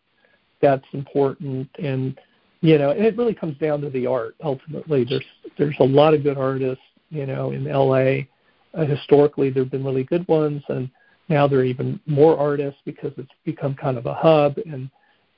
that's 0.60 0.84
important. 0.92 1.68
And 1.82 2.18
you 2.60 2.78
know 2.78 2.90
and 2.90 3.04
it 3.04 3.16
really 3.16 3.34
comes 3.34 3.56
down 3.58 3.80
to 3.82 3.90
the 3.90 4.06
art 4.06 4.34
ultimately. 4.42 5.04
There's 5.04 5.24
there's 5.58 5.76
a 5.80 5.84
lot 5.84 6.14
of 6.14 6.22
good 6.22 6.38
artists 6.38 6.84
you 7.10 7.26
know 7.26 7.52
in 7.52 7.64
LA 7.64 8.26
uh, 8.74 8.84
historically 8.84 9.50
there've 9.50 9.70
been 9.70 9.84
really 9.84 10.04
good 10.04 10.26
ones 10.28 10.62
and 10.68 10.90
now 11.30 11.46
there 11.48 11.60
are 11.60 11.64
even 11.64 11.98
more 12.06 12.38
artists 12.38 12.80
because 12.84 13.12
it's 13.16 13.30
become 13.44 13.74
kind 13.74 13.96
of 13.96 14.06
a 14.06 14.14
hub 14.14 14.58
and 14.66 14.90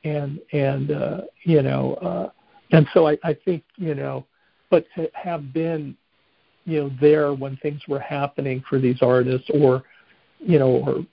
and 0.04 0.40
and 0.52 0.90
uh 0.90 1.20
you 1.44 1.62
know 1.62 1.94
uh 1.94 2.30
and 2.72 2.86
so 2.92 3.06
I, 3.06 3.18
I 3.22 3.36
think 3.44 3.62
you 3.76 3.94
know 3.94 4.26
but 4.70 4.84
to 4.96 5.08
have 5.14 5.52
been 5.52 5.96
you 6.64 6.82
know 6.82 6.90
there 7.00 7.32
when 7.34 7.56
things 7.58 7.80
were 7.86 8.00
happening 8.00 8.64
for 8.68 8.78
these 8.78 9.00
artists 9.02 9.48
or 9.54 9.84
you 10.40 10.58
know 10.58 10.70
or 10.70 11.06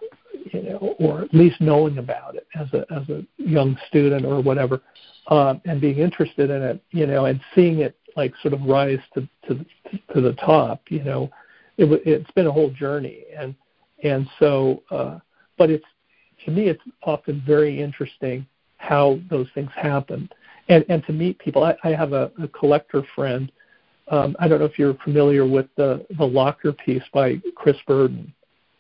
you 0.52 0.64
know 0.64 0.96
or 0.98 1.22
at 1.22 1.34
least 1.34 1.62
knowing 1.62 2.00
about 2.00 2.36
it 2.36 2.48
as 2.60 2.68
a 2.74 2.86
as 2.92 3.08
a 3.10 3.24
young 3.38 3.78
student 3.88 4.26
or 4.26 4.42
whatever 4.42 4.82
um 5.28 5.62
and 5.66 5.80
being 5.80 6.00
interested 6.00 6.50
in 6.50 6.64
it 6.64 6.82
you 6.92 7.06
know 7.06 7.26
and 7.26 7.40
seeing 7.54 7.80
it 7.80 7.96
like 8.16 8.34
sort 8.42 8.54
of 8.56 8.62
rise 8.64 9.00
to 9.14 9.28
to 9.48 9.64
to 10.14 10.22
the 10.22 10.34
top 10.34 10.82
you 10.90 11.04
know 11.04 11.30
it 11.80 12.02
it's 12.06 12.32
been 12.32 12.48
a 12.48 12.52
whole 12.52 12.70
journey. 12.70 13.24
And 13.38 13.56
and 14.04 14.28
so 14.40 14.84
uh 14.92 15.20
but 15.58 15.70
it's 15.70 15.86
to 16.46 16.52
me 16.52 16.64
it's 16.68 16.82
often 17.04 17.42
very 17.46 17.82
interesting 17.82 18.46
how 18.78 19.20
those 19.30 19.48
things 19.54 19.70
happen 19.76 20.30
and 20.70 20.86
and 20.90 21.06
to 21.06 21.14
meet 21.14 21.38
people 21.40 21.64
i, 21.64 21.76
I 21.84 21.90
have 21.90 22.14
a, 22.14 22.32
a 22.42 22.48
collector 22.48 23.04
friend 23.16 23.52
um 24.10 24.36
i 24.40 24.48
don't 24.48 24.60
know 24.60 24.66
if 24.66 24.80
you're 24.80 24.96
familiar 24.96 25.46
with 25.46 25.68
the 25.76 26.06
the 26.18 26.26
locker 26.26 26.74
piece 26.74 27.04
by 27.14 27.42
chris 27.56 27.78
burden 27.88 28.34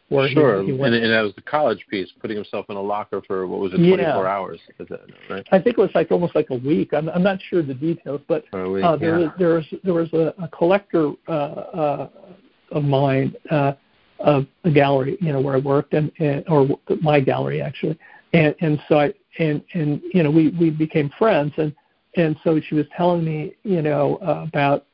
where 0.09 0.27
sure. 0.27 0.61
he, 0.61 0.71
he 0.71 0.77
went. 0.77 0.95
And, 0.95 1.05
and 1.05 1.13
that 1.13 1.21
was 1.21 1.33
the 1.35 1.41
college 1.41 1.85
piece, 1.89 2.09
putting 2.19 2.35
himself 2.35 2.65
in 2.69 2.75
a 2.75 2.81
locker 2.81 3.21
for 3.25 3.47
what 3.47 3.59
was 3.59 3.73
it, 3.73 3.77
24 3.77 3.97
yeah. 3.97 4.17
hours? 4.17 4.59
That, 4.79 4.99
right? 5.29 5.47
I 5.51 5.59
think 5.59 5.77
it 5.77 5.81
was 5.81 5.91
like 5.95 6.11
almost 6.11 6.35
like 6.35 6.49
a 6.49 6.55
week. 6.55 6.93
I'm, 6.93 7.09
I'm 7.09 7.23
not 7.23 7.39
sure 7.49 7.61
the 7.61 7.73
details, 7.73 8.21
but 8.27 8.43
week, 8.51 8.83
uh, 8.83 8.97
there, 8.97 9.19
yeah. 9.19 9.25
was, 9.25 9.33
there 9.37 9.49
was 9.49 9.65
there 9.83 9.93
was 9.93 10.13
a, 10.13 10.33
a 10.43 10.47
collector 10.49 11.11
uh, 11.27 11.31
uh, 11.31 12.09
of 12.71 12.83
mine, 12.83 13.35
uh, 13.51 13.73
of 14.19 14.45
a 14.63 14.71
gallery, 14.71 15.17
you 15.21 15.31
know, 15.31 15.39
where 15.39 15.55
I 15.55 15.59
worked, 15.59 15.93
and, 15.93 16.11
and 16.19 16.43
or 16.47 16.67
my 17.01 17.19
gallery 17.19 17.61
actually, 17.61 17.97
and 18.33 18.55
and 18.59 18.81
so 18.87 18.99
I 18.99 19.13
and 19.39 19.63
and 19.73 20.01
you 20.13 20.23
know 20.23 20.31
we 20.31 20.49
we 20.49 20.69
became 20.69 21.09
friends, 21.17 21.53
and 21.57 21.73
and 22.15 22.35
so 22.43 22.59
she 22.59 22.75
was 22.75 22.85
telling 22.95 23.23
me, 23.23 23.53
you 23.63 23.81
know, 23.81 24.17
uh, 24.17 24.45
about 24.47 24.85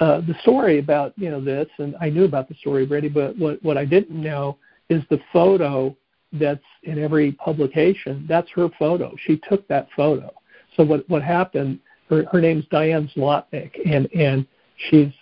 uh, 0.00 0.20
the 0.20 0.34
story 0.42 0.78
about 0.78 1.12
you 1.16 1.30
know 1.30 1.40
this, 1.40 1.68
and 1.78 1.94
I 2.00 2.08
knew 2.10 2.24
about 2.24 2.48
the 2.48 2.54
story 2.54 2.86
already, 2.86 3.08
but 3.08 3.36
what 3.36 3.62
what 3.62 3.76
I 3.76 3.84
didn't 3.84 4.20
know 4.20 4.56
is 4.88 5.02
the 5.10 5.20
photo 5.32 5.96
that's 6.32 6.60
in 6.84 7.02
every 7.02 7.32
publication. 7.32 8.24
That's 8.28 8.48
her 8.50 8.68
photo. 8.78 9.14
She 9.26 9.40
took 9.48 9.66
that 9.68 9.88
photo. 9.96 10.32
So 10.76 10.84
what 10.84 11.08
what 11.08 11.22
happened? 11.22 11.80
Her 12.08 12.24
her 12.30 12.40
name's 12.40 12.64
Diane 12.70 13.10
Zlotnick, 13.16 13.72
and 13.84 14.08
and 14.14 14.46
she's 14.88 15.12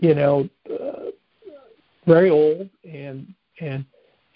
you 0.00 0.14
know 0.14 0.48
very 2.06 2.30
old 2.30 2.68
and 2.84 3.32
and 3.60 3.84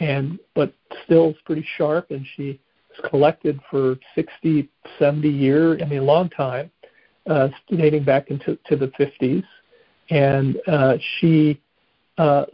and 0.00 0.38
but 0.54 0.72
still 1.04 1.34
pretty 1.44 1.66
sharp, 1.76 2.10
and 2.10 2.24
she 2.36 2.60
collected 3.10 3.60
for 3.70 3.96
60, 4.14 4.68
70 4.98 5.28
years. 5.28 5.80
I 5.82 5.86
mean, 5.86 6.00
a 6.00 6.04
long 6.04 6.28
time 6.30 6.70
uh, 7.28 7.48
dating 7.70 8.04
back 8.04 8.30
into 8.30 8.58
to 8.66 8.76
the 8.76 8.88
50s, 8.98 9.44
and 10.10 10.56
uh, 10.66 10.96
she 11.18 11.60
uh, 12.16 12.44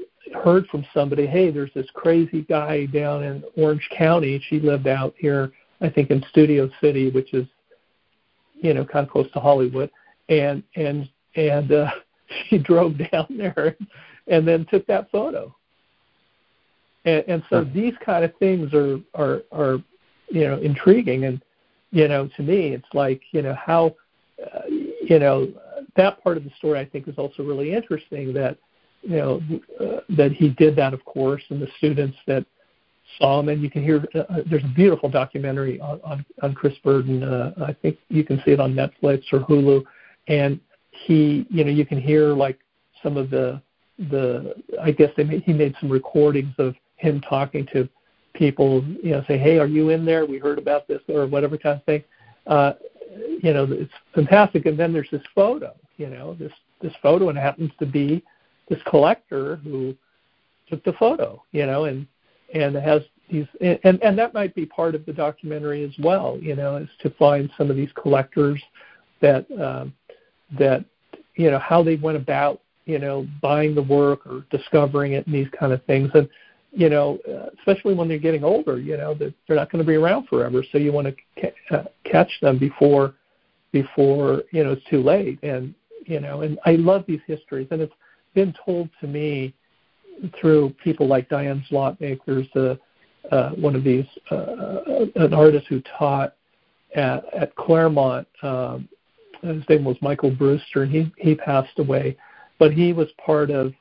heard 0.42 0.66
from 0.66 0.84
somebody, 0.94 1.26
hey, 1.26 1.50
there's 1.50 1.72
this 1.74 1.86
crazy 1.94 2.42
guy 2.42 2.86
down 2.86 3.22
in 3.22 3.44
Orange 3.56 3.88
County. 3.96 4.42
She 4.48 4.60
lived 4.60 4.86
out 4.86 5.14
here, 5.18 5.52
I 5.80 5.90
think, 5.90 6.10
in 6.10 6.24
Studio 6.30 6.68
City, 6.80 7.10
which 7.10 7.32
is, 7.34 7.46
you 8.54 8.74
know, 8.74 8.84
kind 8.84 9.06
of 9.06 9.12
close 9.12 9.30
to 9.32 9.40
Hollywood, 9.40 9.90
and 10.28 10.62
and 10.76 11.08
and 11.36 11.72
uh, 11.72 11.90
she 12.48 12.58
drove 12.58 12.94
down 13.10 13.26
there, 13.36 13.76
and 14.26 14.46
then 14.46 14.66
took 14.70 14.86
that 14.86 15.10
photo. 15.10 15.54
And, 17.04 17.24
and 17.28 17.42
so 17.50 17.64
these 17.64 17.94
kind 18.04 18.24
of 18.24 18.34
things 18.36 18.72
are 18.74 18.98
are 19.14 19.42
are 19.52 19.78
you 20.28 20.44
know 20.48 20.58
intriguing 20.58 21.24
and 21.24 21.42
you 21.90 22.08
know 22.08 22.28
to 22.36 22.42
me 22.42 22.68
it's 22.68 22.88
like 22.94 23.20
you 23.32 23.42
know 23.42 23.54
how 23.54 23.94
uh, 24.42 24.60
you 24.68 25.18
know, 25.18 25.48
that 25.96 26.22
part 26.22 26.36
of 26.36 26.44
the 26.44 26.50
story 26.58 26.80
I 26.80 26.84
think 26.84 27.06
is 27.08 27.14
also 27.18 27.42
really 27.42 27.72
interesting. 27.72 28.32
That 28.32 28.58
you 29.02 29.16
know 29.16 29.40
uh, 29.80 30.00
that 30.16 30.32
he 30.32 30.50
did 30.50 30.76
that, 30.76 30.94
of 30.94 31.04
course, 31.04 31.42
and 31.50 31.60
the 31.60 31.68
students 31.78 32.16
that 32.26 32.44
saw 33.18 33.40
him, 33.40 33.48
and 33.48 33.62
you 33.62 33.70
can 33.70 33.84
hear. 33.84 34.04
Uh, 34.14 34.18
uh, 34.20 34.38
there's 34.50 34.64
a 34.64 34.74
beautiful 34.74 35.08
documentary 35.08 35.80
on 35.80 36.00
on, 36.02 36.24
on 36.42 36.54
Chris 36.54 36.74
Burden. 36.82 37.22
Uh, 37.22 37.52
I 37.64 37.72
think 37.74 37.98
you 38.08 38.24
can 38.24 38.42
see 38.44 38.52
it 38.52 38.60
on 38.60 38.74
Netflix 38.74 39.22
or 39.32 39.40
Hulu, 39.40 39.84
and 40.28 40.58
he, 40.90 41.46
you 41.50 41.64
know, 41.64 41.70
you 41.70 41.86
can 41.86 42.00
hear 42.00 42.28
like 42.32 42.58
some 43.02 43.16
of 43.16 43.30
the 43.30 43.60
the. 43.98 44.54
I 44.82 44.90
guess 44.90 45.10
they 45.16 45.24
made, 45.24 45.42
he 45.42 45.52
made 45.52 45.74
some 45.80 45.90
recordings 45.90 46.54
of 46.58 46.74
him 46.96 47.20
talking 47.20 47.66
to 47.72 47.88
people, 48.34 48.84
you 49.02 49.12
know, 49.12 49.24
say, 49.26 49.38
"Hey, 49.38 49.58
are 49.58 49.66
you 49.66 49.90
in 49.90 50.04
there? 50.04 50.26
We 50.26 50.38
heard 50.38 50.58
about 50.58 50.86
this," 50.88 51.00
or 51.08 51.26
whatever 51.26 51.56
kind 51.56 51.78
of 51.78 51.84
thing. 51.84 52.04
Uh, 52.46 52.74
you 53.42 53.52
know, 53.52 53.66
it's 53.70 53.92
fantastic. 54.14 54.66
And 54.66 54.78
then 54.78 54.92
there's 54.92 55.10
this 55.10 55.22
photo, 55.34 55.74
you 55.96 56.08
know, 56.08 56.34
this 56.34 56.52
this 56.80 56.92
photo, 57.02 57.28
and 57.28 57.38
it 57.38 57.40
happens 57.40 57.70
to 57.78 57.86
be 57.86 58.22
this 58.68 58.80
collector 58.86 59.56
who 59.56 59.94
took 60.68 60.82
the 60.84 60.92
photo, 60.94 61.42
you 61.52 61.66
know, 61.66 61.84
and 61.84 62.06
and 62.54 62.74
has 62.76 63.02
these, 63.30 63.46
and 63.60 64.02
and 64.02 64.18
that 64.18 64.34
might 64.34 64.54
be 64.54 64.66
part 64.66 64.94
of 64.94 65.06
the 65.06 65.12
documentary 65.12 65.84
as 65.84 65.92
well, 66.02 66.38
you 66.40 66.54
know, 66.54 66.76
is 66.76 66.88
to 67.00 67.10
find 67.10 67.50
some 67.56 67.70
of 67.70 67.76
these 67.76 67.90
collectors 68.00 68.62
that 69.20 69.46
um, 69.60 69.94
that 70.58 70.84
you 71.36 71.50
know 71.50 71.58
how 71.58 71.82
they 71.82 71.96
went 71.96 72.16
about, 72.16 72.60
you 72.86 72.98
know, 72.98 73.26
buying 73.40 73.74
the 73.74 73.82
work 73.82 74.26
or 74.26 74.44
discovering 74.50 75.12
it 75.12 75.26
and 75.26 75.34
these 75.34 75.48
kind 75.58 75.72
of 75.72 75.84
things, 75.84 76.10
and 76.14 76.28
you 76.72 76.88
know, 76.88 77.18
uh, 77.28 77.50
especially 77.58 77.94
when 77.94 78.08
they're 78.08 78.18
getting 78.18 78.42
older, 78.42 78.80
you 78.80 78.96
know, 78.96 79.14
that 79.14 79.32
they're 79.46 79.56
not 79.56 79.70
going 79.70 79.82
to 79.82 79.86
be 79.86 79.94
around 79.94 80.26
forever. 80.26 80.64
So 80.72 80.78
you 80.78 80.92
want 80.92 81.06
to 81.06 81.14
ca- 81.40 81.76
uh, 81.76 81.84
catch 82.04 82.30
them 82.42 82.58
before, 82.58 83.14
before 83.72 84.42
you 84.50 84.64
know 84.64 84.72
it's 84.72 84.84
too 84.90 85.02
late. 85.02 85.38
And 85.42 85.74
you 86.04 86.20
know, 86.20 86.42
and 86.42 86.58
I 86.64 86.72
love 86.72 87.04
these 87.06 87.20
histories, 87.26 87.68
and 87.70 87.80
it's 87.80 87.94
been 88.34 88.54
told 88.64 88.90
to 89.00 89.06
me 89.06 89.54
through 90.40 90.74
people 90.82 91.06
like 91.06 91.28
Diane 91.28 91.64
Zlotnick. 91.70 92.20
There's 92.26 92.48
a 92.56 92.78
uh, 93.30 93.50
one 93.50 93.74
of 93.74 93.84
these 93.84 94.06
uh, 94.30 94.34
uh, 94.34 95.06
an 95.16 95.32
artist 95.32 95.66
who 95.68 95.80
taught 95.98 96.34
at, 96.94 97.24
at 97.34 97.54
Claremont. 97.56 98.26
Um, 98.42 98.88
his 99.42 99.62
name 99.68 99.84
was 99.84 99.96
Michael 100.00 100.30
Brewster, 100.30 100.82
and 100.82 100.92
he 100.92 101.12
he 101.18 101.34
passed 101.34 101.78
away, 101.78 102.16
but 102.58 102.72
he 102.72 102.92
was 102.92 103.08
part 103.24 103.50
of 103.50 103.72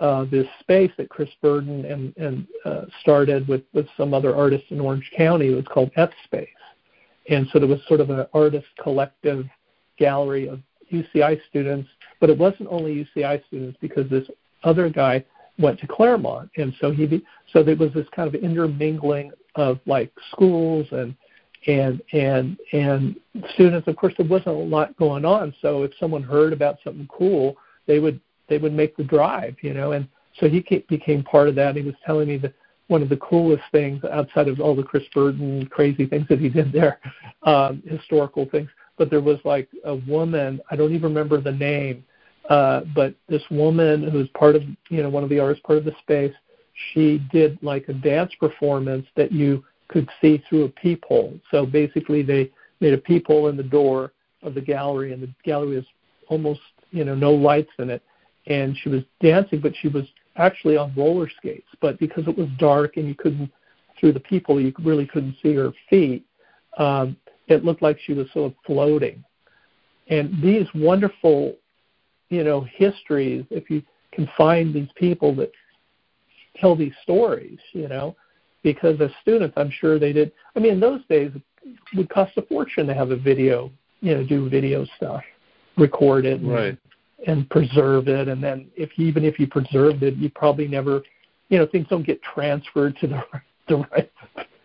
uh, 0.00 0.24
this 0.24 0.46
space 0.60 0.90
that 0.96 1.08
Chris 1.08 1.28
Burden 1.40 1.84
and, 1.84 2.16
and 2.16 2.46
uh, 2.64 2.82
started 3.00 3.46
with, 3.46 3.62
with 3.74 3.86
some 3.96 4.14
other 4.14 4.34
artists 4.34 4.66
in 4.70 4.80
Orange 4.80 5.10
County. 5.16 5.48
It 5.48 5.54
was 5.54 5.66
called 5.72 5.90
F 5.96 6.10
Space. 6.24 6.48
And 7.28 7.46
so 7.52 7.58
there 7.58 7.68
was 7.68 7.80
sort 7.86 8.00
of 8.00 8.10
an 8.10 8.26
artist 8.32 8.66
collective 8.82 9.46
gallery 9.98 10.48
of 10.48 10.60
UCI 10.92 11.40
students, 11.48 11.88
but 12.20 12.30
it 12.30 12.38
wasn't 12.38 12.68
only 12.70 13.06
UCI 13.16 13.44
students 13.46 13.78
because 13.80 14.08
this 14.10 14.26
other 14.64 14.88
guy 14.88 15.24
went 15.58 15.78
to 15.80 15.86
Claremont, 15.86 16.50
and 16.56 16.74
so 16.80 16.90
he 16.90 17.06
be, 17.06 17.24
so 17.52 17.62
there 17.62 17.76
was 17.76 17.92
this 17.92 18.06
kind 18.14 18.32
of 18.32 18.34
intermingling 18.34 19.32
of 19.54 19.78
like 19.86 20.12
schools 20.30 20.86
and 20.92 21.14
and 21.66 22.02
and 22.12 22.58
and 22.72 23.16
students. 23.54 23.86
Of 23.86 23.96
course, 23.96 24.14
there 24.16 24.26
wasn't 24.26 24.48
a 24.48 24.58
lot 24.58 24.96
going 24.96 25.24
on, 25.24 25.54
so 25.60 25.82
if 25.82 25.92
someone 26.00 26.22
heard 26.22 26.52
about 26.52 26.78
something 26.82 27.08
cool, 27.10 27.56
they 27.86 27.98
would 27.98 28.20
they 28.48 28.58
would 28.58 28.72
make 28.72 28.96
the 28.96 29.04
drive, 29.04 29.56
you 29.62 29.74
know. 29.74 29.92
And 29.92 30.06
so 30.38 30.48
he 30.48 30.60
became 30.88 31.22
part 31.22 31.48
of 31.48 31.54
that. 31.56 31.76
He 31.76 31.82
was 31.82 31.94
telling 32.04 32.28
me 32.28 32.36
that 32.38 32.54
one 32.88 33.02
of 33.02 33.08
the 33.08 33.16
coolest 33.18 33.62
things 33.72 34.02
outside 34.12 34.48
of 34.48 34.60
all 34.60 34.74
the 34.74 34.82
Chris 34.82 35.04
Burden 35.14 35.66
crazy 35.68 36.06
things 36.06 36.26
that 36.28 36.40
he 36.40 36.48
did 36.48 36.72
there, 36.72 36.98
um, 37.44 37.82
historical 37.86 38.46
things, 38.50 38.68
but 38.98 39.10
there 39.10 39.20
was 39.20 39.38
like 39.44 39.68
a 39.84 39.94
woman. 39.94 40.60
I 40.70 40.76
don't 40.76 40.92
even 40.92 41.04
remember 41.04 41.40
the 41.40 41.52
name, 41.52 42.04
uh, 42.50 42.82
but 42.94 43.14
this 43.28 43.42
woman 43.50 44.08
who's 44.10 44.28
part 44.30 44.56
of 44.56 44.62
you 44.90 45.02
know 45.02 45.08
one 45.08 45.24
of 45.24 45.30
the 45.30 45.38
artists, 45.38 45.64
part 45.66 45.78
of 45.78 45.84
the 45.84 45.94
space. 46.02 46.34
She 46.92 47.22
did 47.30 47.58
like 47.62 47.88
a 47.88 47.92
dance 47.92 48.32
performance 48.40 49.06
that 49.14 49.30
you 49.30 49.62
could 49.88 50.08
see 50.20 50.42
through 50.48 50.64
a 50.64 50.68
peephole. 50.68 51.38
So 51.50 51.66
basically, 51.66 52.22
they 52.22 52.50
made 52.80 52.94
a 52.94 52.98
peephole 52.98 53.48
in 53.48 53.56
the 53.56 53.62
door 53.62 54.12
of 54.42 54.54
the 54.54 54.60
gallery, 54.60 55.12
and 55.12 55.22
the 55.22 55.32
gallery 55.44 55.76
was 55.76 55.84
almost 56.28 56.60
you 56.92 57.04
know 57.04 57.14
no 57.14 57.32
lights 57.32 57.72
in 57.78 57.90
it, 57.90 58.02
and 58.46 58.76
she 58.76 58.88
was 58.88 59.02
dancing, 59.20 59.60
but 59.60 59.72
she 59.80 59.88
was 59.88 60.04
actually 60.36 60.76
on 60.76 60.92
roller 60.96 61.28
skates. 61.36 61.68
But 61.80 61.98
because 61.98 62.26
it 62.28 62.36
was 62.36 62.48
dark 62.58 62.96
and 62.96 63.08
you 63.08 63.14
couldn't 63.14 63.50
through 63.98 64.12
the 64.12 64.20
people, 64.20 64.60
you 64.60 64.72
really 64.82 65.06
couldn't 65.06 65.36
see 65.42 65.54
her 65.54 65.72
feet. 65.88 66.24
Um, 66.78 67.16
it 67.48 67.64
looked 67.64 67.82
like 67.82 67.98
she 68.04 68.14
was 68.14 68.26
sort 68.32 68.52
of 68.52 68.58
floating. 68.66 69.22
And 70.08 70.42
these 70.42 70.66
wonderful, 70.74 71.54
you 72.28 72.42
know, 72.42 72.66
histories, 72.74 73.44
if 73.50 73.70
you 73.70 73.82
can 74.12 74.28
find 74.36 74.74
these 74.74 74.88
people 74.96 75.34
that 75.36 75.52
tell 76.56 76.74
these 76.74 76.92
stories, 77.02 77.58
you 77.72 77.88
know, 77.88 78.16
because 78.62 79.00
as 79.00 79.10
students, 79.20 79.54
I'm 79.56 79.70
sure 79.70 79.98
they 79.98 80.12
did. 80.12 80.32
I 80.56 80.60
mean, 80.60 80.74
in 80.74 80.80
those 80.80 81.00
days, 81.08 81.32
it 81.34 81.72
would 81.96 82.10
cost 82.10 82.32
a 82.36 82.42
fortune 82.42 82.86
to 82.88 82.94
have 82.94 83.10
a 83.10 83.16
video, 83.16 83.70
you 84.00 84.14
know, 84.14 84.24
do 84.24 84.48
video 84.48 84.84
stuff, 84.96 85.22
record 85.76 86.24
it, 86.24 86.40
and, 86.40 86.50
right. 86.50 86.78
and, 87.26 87.48
preserve 87.50 88.08
it. 88.08 88.28
And 88.28 88.42
then, 88.42 88.68
if 88.76 88.90
even 88.96 89.24
if 89.24 89.38
you 89.38 89.46
preserved 89.46 90.02
it, 90.02 90.14
you 90.16 90.30
probably 90.30 90.68
never, 90.68 91.02
you 91.48 91.58
know, 91.58 91.66
things 91.66 91.86
don't 91.88 92.06
get 92.06 92.20
transferred 92.22 92.96
to 92.98 93.06
the 93.06 93.22
the 93.68 93.76
right, 93.92 94.10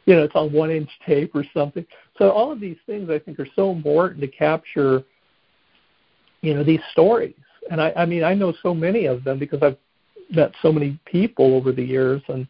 you 0.06 0.16
know, 0.16 0.24
it's 0.24 0.36
on 0.36 0.52
one 0.52 0.72
inch 0.72 0.90
tape 1.06 1.36
or 1.36 1.44
something. 1.54 1.86
So 2.18 2.32
all 2.32 2.52
of 2.52 2.60
these 2.60 2.78
things 2.86 3.10
I 3.10 3.20
think 3.20 3.40
are 3.40 3.48
so 3.56 3.72
important 3.72 4.22
to 4.22 4.28
capture, 4.28 5.04
you 6.42 6.54
know, 6.54 6.64
these 6.64 6.80
stories. 6.92 7.36
And 7.70 7.82
I, 7.82 7.92
I 7.96 8.06
mean, 8.06 8.24
I 8.24 8.34
know 8.34 8.54
so 8.64 8.74
many 8.74 9.06
of 9.06 9.24
them 9.24 9.38
because 9.38 9.62
I've 9.62 9.78
met 10.32 10.54
so 10.62 10.72
many 10.72 11.00
people 11.06 11.56
over 11.56 11.72
the 11.72 11.84
years, 11.84 12.22
and 12.28 12.48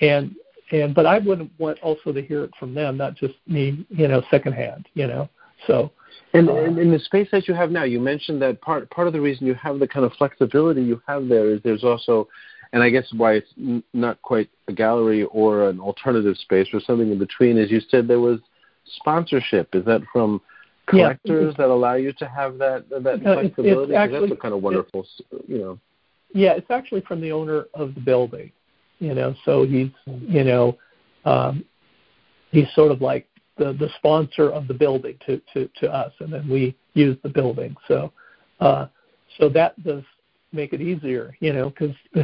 and 0.00 0.34
and 0.72 0.94
but 0.94 1.06
I 1.06 1.18
wouldn't 1.18 1.50
want 1.58 1.78
also 1.80 2.12
to 2.12 2.22
hear 2.22 2.44
it 2.44 2.50
from 2.58 2.74
them, 2.74 2.96
not 2.96 3.14
just 3.16 3.34
me, 3.46 3.86
you 3.88 4.08
know, 4.08 4.22
secondhand, 4.30 4.86
you 4.94 5.06
know. 5.06 5.28
So. 5.66 5.92
And, 6.32 6.48
uh, 6.48 6.54
and 6.54 6.78
in 6.78 6.92
the 6.92 6.98
space 6.98 7.28
that 7.32 7.48
you 7.48 7.54
have 7.54 7.70
now, 7.70 7.84
you 7.84 7.98
mentioned 7.98 8.40
that 8.42 8.60
part 8.60 8.88
part 8.90 9.06
of 9.06 9.12
the 9.12 9.20
reason 9.20 9.46
you 9.46 9.54
have 9.54 9.78
the 9.80 9.88
kind 9.88 10.06
of 10.06 10.12
flexibility 10.12 10.82
you 10.82 11.02
have 11.06 11.28
there 11.28 11.50
is 11.50 11.60
there's 11.64 11.82
also, 11.82 12.28
and 12.72 12.82
I 12.82 12.90
guess 12.90 13.06
why 13.16 13.34
it's 13.34 13.48
n- 13.58 13.82
not 13.92 14.22
quite 14.22 14.48
a 14.68 14.72
gallery 14.72 15.24
or 15.24 15.68
an 15.68 15.80
alternative 15.80 16.36
space 16.36 16.68
or 16.72 16.80
something 16.80 17.10
in 17.10 17.18
between 17.18 17.58
is 17.58 17.70
you 17.70 17.80
said 17.90 18.06
there 18.06 18.20
was 18.20 18.38
sponsorship. 18.96 19.74
Is 19.74 19.84
that 19.86 20.02
from 20.12 20.40
collectors 20.86 21.54
yeah. 21.58 21.64
that 21.66 21.72
allow 21.72 21.94
you 21.94 22.12
to 22.12 22.28
have 22.28 22.58
that 22.58 22.88
that 22.90 23.22
no, 23.22 23.34
flexibility? 23.34 23.70
It's, 23.70 23.90
it's 23.90 23.98
actually, 23.98 24.28
that's 24.28 24.38
a 24.38 24.42
kind 24.42 24.54
of 24.54 24.62
wonderful, 24.62 25.06
you 25.48 25.58
know. 25.58 25.78
Yeah, 26.32 26.52
it's 26.52 26.70
actually 26.70 27.00
from 27.02 27.20
the 27.20 27.32
owner 27.32 27.64
of 27.74 27.94
the 27.94 28.00
building. 28.00 28.52
You 29.00 29.14
know, 29.14 29.34
so 29.44 29.64
he's 29.64 29.90
you 30.06 30.44
know 30.44 30.78
um, 31.24 31.64
he's 32.52 32.66
sort 32.74 32.92
of 32.92 33.00
like 33.00 33.26
the 33.56 33.72
the 33.74 33.88
sponsor 33.96 34.50
of 34.50 34.68
the 34.68 34.74
building 34.74 35.16
to 35.26 35.40
to 35.52 35.68
to 35.80 35.92
us, 35.92 36.12
and 36.20 36.32
then 36.32 36.48
we 36.48 36.76
use 36.94 37.16
the 37.22 37.28
building. 37.28 37.76
So 37.88 38.12
uh, 38.60 38.86
so 39.38 39.48
that 39.50 39.82
does 39.84 40.02
make 40.52 40.72
it 40.72 40.80
easier, 40.80 41.36
you 41.40 41.52
know, 41.52 41.70
because 41.70 41.94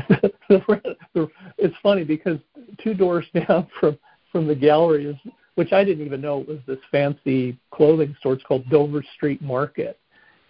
it's 0.50 1.76
funny 1.82 2.04
because 2.04 2.38
two 2.82 2.94
doors 2.94 3.26
down 3.34 3.68
from 3.78 3.98
from 4.32 4.46
the 4.46 4.54
gallery 4.54 5.06
is 5.06 5.16
which 5.54 5.72
I 5.72 5.84
didn't 5.84 6.04
even 6.04 6.20
know 6.20 6.38
was 6.38 6.58
this 6.66 6.78
fancy 6.90 7.58
clothing 7.70 8.14
store. 8.20 8.34
It's 8.34 8.44
called 8.44 8.68
Dover 8.68 9.02
Street 9.14 9.40
Market, 9.40 9.98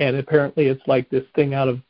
and 0.00 0.16
apparently 0.16 0.66
it's 0.66 0.82
like 0.86 1.08
this 1.10 1.24
thing 1.34 1.54
out 1.54 1.68
of 1.68 1.80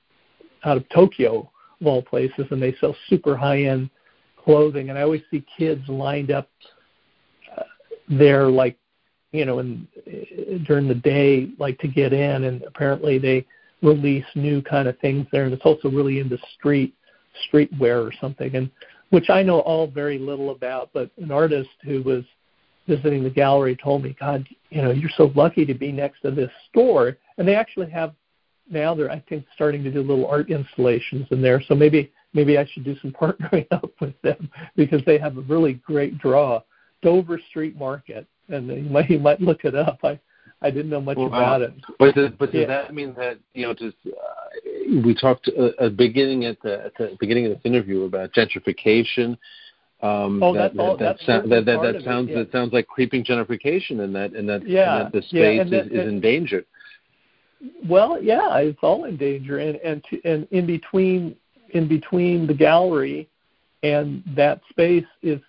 out 0.65 0.77
of 0.77 0.89
Tokyo 0.91 1.51
of 1.81 1.87
all 1.87 2.03
places, 2.03 2.47
and 2.51 2.63
they 2.63 2.75
sell 2.81 2.95
super 3.09 3.37
high 3.37 3.65
end 3.65 3.91
clothing. 4.43 4.91
And 4.91 4.99
I 4.99 5.03
always 5.03 5.23
see 5.31 5.45
kids 5.59 5.83
lined 5.89 6.31
up 6.31 6.49
there, 8.09 8.47
like 8.49 8.77
you 9.33 9.45
know, 9.45 9.59
in 9.59 9.87
during 10.67 10.89
the 10.89 10.95
day, 10.95 11.51
like 11.59 11.79
to 11.81 11.89
get 11.89 12.13
in. 12.13 12.45
And 12.45 12.63
apparently 12.63 13.19
they 13.19 13.47
release 13.83 14.25
new 14.35 14.63
kind 14.63 14.89
of 14.89 14.99
things 14.99 15.27
there, 15.31 15.45
and 15.45 15.53
it's 15.53 15.65
also 15.65 15.91
really 15.91 16.21
into 16.21 16.39
street 16.59 16.95
streetwear 17.53 18.07
or 18.07 18.13
something, 18.19 18.55
and 18.57 18.71
which 19.11 19.29
I 19.29 19.43
know 19.43 19.61
all 19.61 19.87
very 19.87 20.19
little 20.19 20.51
about. 20.51 20.91
But 20.95 21.11
an 21.19 21.31
artist 21.31 21.69
who 21.85 22.03
was 22.03 22.25
visiting 22.87 23.23
the 23.23 23.31
gallery 23.31 23.77
told 23.77 24.03
me, 24.03 24.17
God, 24.19 24.47
you 24.71 24.83
know, 24.83 24.91
you're 24.91 25.11
so 25.17 25.33
lucky 25.35 25.65
to 25.67 25.75
be 25.75 25.93
next 25.93 26.21
to 26.23 26.31
this 26.31 26.51
store. 26.71 27.17
And 27.37 27.47
they 27.47 27.55
actually 27.55 27.91
have 27.91 28.15
now 28.71 28.95
they're 28.95 29.11
I 29.11 29.23
think 29.29 29.45
starting 29.55 29.85
to 29.85 29.91
do 29.91 30.03
little 30.03 30.27
art 30.27 30.51
installations 30.51 31.27
in 31.31 31.43
there. 31.43 31.63
So 31.69 31.75
maybe 31.75 32.13
maybe 32.33 32.59
I 32.59 32.67
should 32.67 32.85
do 32.85 32.97
some 33.01 33.13
partnering 33.21 33.67
up 33.71 33.91
with 34.01 34.21
them 34.23 34.51
because 34.77 35.03
they 35.07 35.19
have 35.19 35.37
a 35.37 35.43
really 35.43 35.75
great 35.75 36.19
draw. 36.19 36.63
Dover 37.07 37.41
Street 37.51 37.79
Market, 37.79 38.27
and 38.49 38.67
you 38.67 38.83
might 38.91 39.09
you 39.09 39.21
might 39.21 39.41
look 39.41 39.65
it 39.65 39.77
up. 39.77 40.01
I 40.03 40.19
I 40.61 40.71
didn't 40.71 40.91
know 40.91 41.01
much 41.01 41.19
about 41.19 41.63
it. 41.63 41.73
But 41.99 42.15
does, 42.17 42.31
but 42.39 42.51
does 42.51 42.63
yeah. 42.63 42.67
that 42.67 42.95
mean 42.95 43.15
that 43.17 43.39
you 43.55 43.63
know? 43.63 43.75
Just 43.75 43.97
uh, 44.07 45.01
we 45.05 45.15
talked 45.15 45.49
uh, 45.57 45.67
at 45.67 45.79
the 45.79 45.91
beginning 45.91 46.45
at 46.47 46.61
the, 46.63 46.87
at 46.87 46.95
the 46.99 47.17
beginning 47.21 47.47
of 47.47 47.53
this 47.53 47.61
interview 47.65 48.03
about 48.03 48.33
gentrification. 48.33 49.39
Um, 50.03 50.43
oh, 50.43 50.53
that, 50.53 50.75
that's 50.75 50.79
all, 50.79 50.97
that, 50.99 51.17
that, 51.27 51.49
that, 51.49 51.65
that, 51.65 51.93
that 51.93 52.05
sounds 52.05 52.29
it, 52.29 52.33
yeah. 52.33 52.39
that 52.41 52.53
sounds 52.53 52.73
like 52.73 52.87
creeping 52.87 53.25
gentrification, 53.25 54.01
and 54.01 54.15
that 54.15 54.33
and 54.33 54.49
that, 54.49 54.69
yeah, 54.69 54.97
and 54.97 55.07
that 55.07 55.13
the 55.13 55.23
space 55.23 55.33
yeah, 55.33 55.61
and 55.61 55.75
is, 55.75 55.87
is 55.87 56.09
endangered. 56.09 56.67
Well, 57.89 58.21
yeah, 58.21 58.57
it's 58.59 58.79
all 58.83 59.05
in 59.05 59.17
danger, 59.17 59.59
and 59.59 59.77
and 59.77 60.05
to, 60.11 60.21
and 60.25 60.49
in 60.51 60.67
between 60.67 61.37
in 61.71 61.87
between 61.87 62.47
the 62.47 62.55
gallery 62.55 63.29
and 63.83 64.23
that 64.37 64.61
space 64.71 65.07
is 65.23 65.41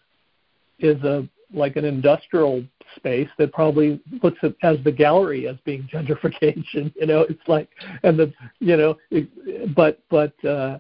is 0.80 1.02
a 1.04 1.28
like 1.54 1.76
an 1.76 1.86
industrial 1.86 2.64
space 2.96 3.30
that 3.38 3.54
probably 3.54 4.00
looks 4.24 4.40
at 4.44 4.54
as 4.64 4.78
the 4.84 4.92
gallery 4.92 5.48
as 5.48 5.58
being 5.66 5.84
gentrification. 5.94 6.94
You 6.96 7.06
know, 7.06 7.22
it's 7.22 7.48
like 7.48 7.70
and 8.04 8.18
the 8.18 8.34
you 8.60 8.78
know, 8.78 8.98
it, 9.12 9.76
but 9.76 10.00
but 10.10 10.34
uh, 10.46 10.80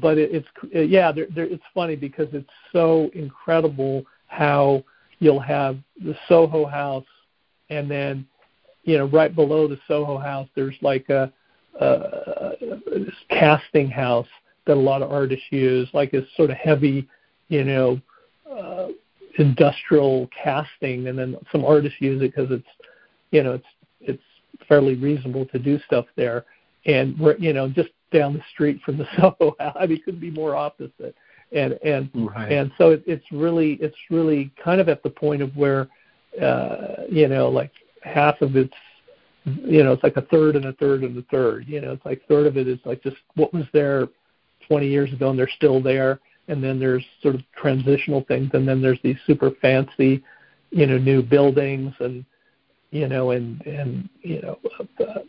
but 0.00 0.18
it, 0.18 0.30
it's 0.32 0.90
yeah, 0.90 1.12
there, 1.12 1.26
there, 1.34 1.46
it's 1.46 1.64
funny 1.74 1.96
because 1.96 2.28
it's 2.32 2.50
so 2.72 3.10
incredible 3.14 4.04
how 4.26 4.84
you'll 5.20 5.40
have 5.40 5.78
the 6.04 6.16
Soho 6.28 6.64
House 6.66 7.06
and 7.70 7.90
then 7.90 8.26
you 8.84 8.98
know 8.98 9.06
right 9.06 9.34
below 9.34 9.68
the 9.68 9.78
Soho 9.88 10.18
House 10.18 10.48
there's 10.54 10.76
like 10.80 11.08
a, 11.08 11.32
a, 11.80 12.52
casting 13.30 13.88
house 13.88 14.28
that 14.68 14.76
a 14.76 14.80
lot 14.80 15.02
of 15.02 15.10
artists 15.10 15.46
use, 15.50 15.88
like 15.92 16.12
a 16.12 16.22
sort 16.36 16.50
of 16.50 16.56
heavy, 16.56 17.08
you 17.48 17.64
know, 17.64 18.00
uh, 18.48 18.88
industrial 19.38 20.28
casting, 20.42 21.08
and 21.08 21.18
then 21.18 21.36
some 21.52 21.64
artists 21.64 22.00
use 22.00 22.22
it 22.22 22.34
because 22.34 22.50
it's, 22.50 22.68
you 23.30 23.42
know, 23.42 23.52
it's 23.52 23.66
it's 24.00 24.22
fairly 24.68 24.94
reasonable 24.94 25.46
to 25.46 25.58
do 25.58 25.78
stuff 25.86 26.06
there, 26.16 26.44
and 26.86 27.18
we're, 27.18 27.36
you 27.36 27.52
know, 27.52 27.68
just 27.68 27.90
down 28.12 28.32
the 28.32 28.42
street 28.52 28.80
from 28.84 28.98
the 28.98 29.06
Soho 29.16 29.54
House. 29.58 29.76
I 29.78 29.86
mean, 29.86 29.98
it 29.98 30.04
couldn't 30.04 30.20
be 30.20 30.30
more 30.30 30.56
opposite, 30.56 31.14
and 31.52 31.78
and 31.84 32.10
right. 32.14 32.52
and 32.52 32.70
so 32.78 32.90
it, 32.90 33.02
it's 33.06 33.26
really 33.32 33.74
it's 33.74 33.96
really 34.10 34.50
kind 34.62 34.80
of 34.80 34.88
at 34.88 35.02
the 35.02 35.10
point 35.10 35.42
of 35.42 35.54
where, 35.56 35.88
uh, 36.42 37.04
you 37.10 37.28
know, 37.28 37.48
like 37.48 37.72
half 38.02 38.40
of 38.40 38.56
it's 38.56 38.74
you 39.44 39.82
know, 39.82 39.92
it's 39.92 40.02
like 40.02 40.16
a 40.16 40.22
third 40.22 40.56
and 40.56 40.66
a 40.66 40.72
third 40.74 41.02
and 41.02 41.16
a 41.16 41.22
third. 41.30 41.66
You 41.66 41.80
know, 41.80 41.92
it's 41.92 42.04
like 42.04 42.22
third 42.28 42.46
of 42.46 42.56
it 42.56 42.68
is 42.68 42.78
like 42.84 43.02
just 43.02 43.16
what 43.34 43.52
was 43.52 43.64
there 43.72 44.08
20 44.66 44.86
years 44.86 45.12
ago 45.12 45.30
and 45.30 45.38
they're 45.38 45.48
still 45.56 45.82
there. 45.82 46.20
And 46.48 46.62
then 46.64 46.78
there's 46.80 47.04
sort 47.22 47.34
of 47.34 47.42
transitional 47.56 48.24
things, 48.26 48.50
and 48.54 48.66
then 48.66 48.80
there's 48.80 48.98
these 49.02 49.18
super 49.26 49.50
fancy, 49.60 50.24
you 50.70 50.86
know, 50.86 50.98
new 50.98 51.22
buildings 51.22 51.94
and 52.00 52.24
you 52.90 53.06
know, 53.06 53.32
and 53.32 53.60
and 53.66 54.08
you 54.22 54.40
know, 54.40 54.58
uh, 55.00 55.20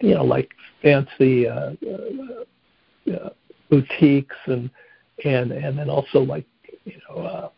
you 0.00 0.14
know, 0.14 0.24
like 0.24 0.50
fancy 0.80 1.46
uh, 1.46 1.72
uh, 1.86 3.12
uh, 3.12 3.30
boutiques 3.70 4.36
and 4.46 4.70
and 5.24 5.52
and 5.52 5.78
then 5.78 5.90
also 5.90 6.20
like 6.20 6.46
you 6.84 6.98
know, 7.08 7.22
uh, 7.22 7.48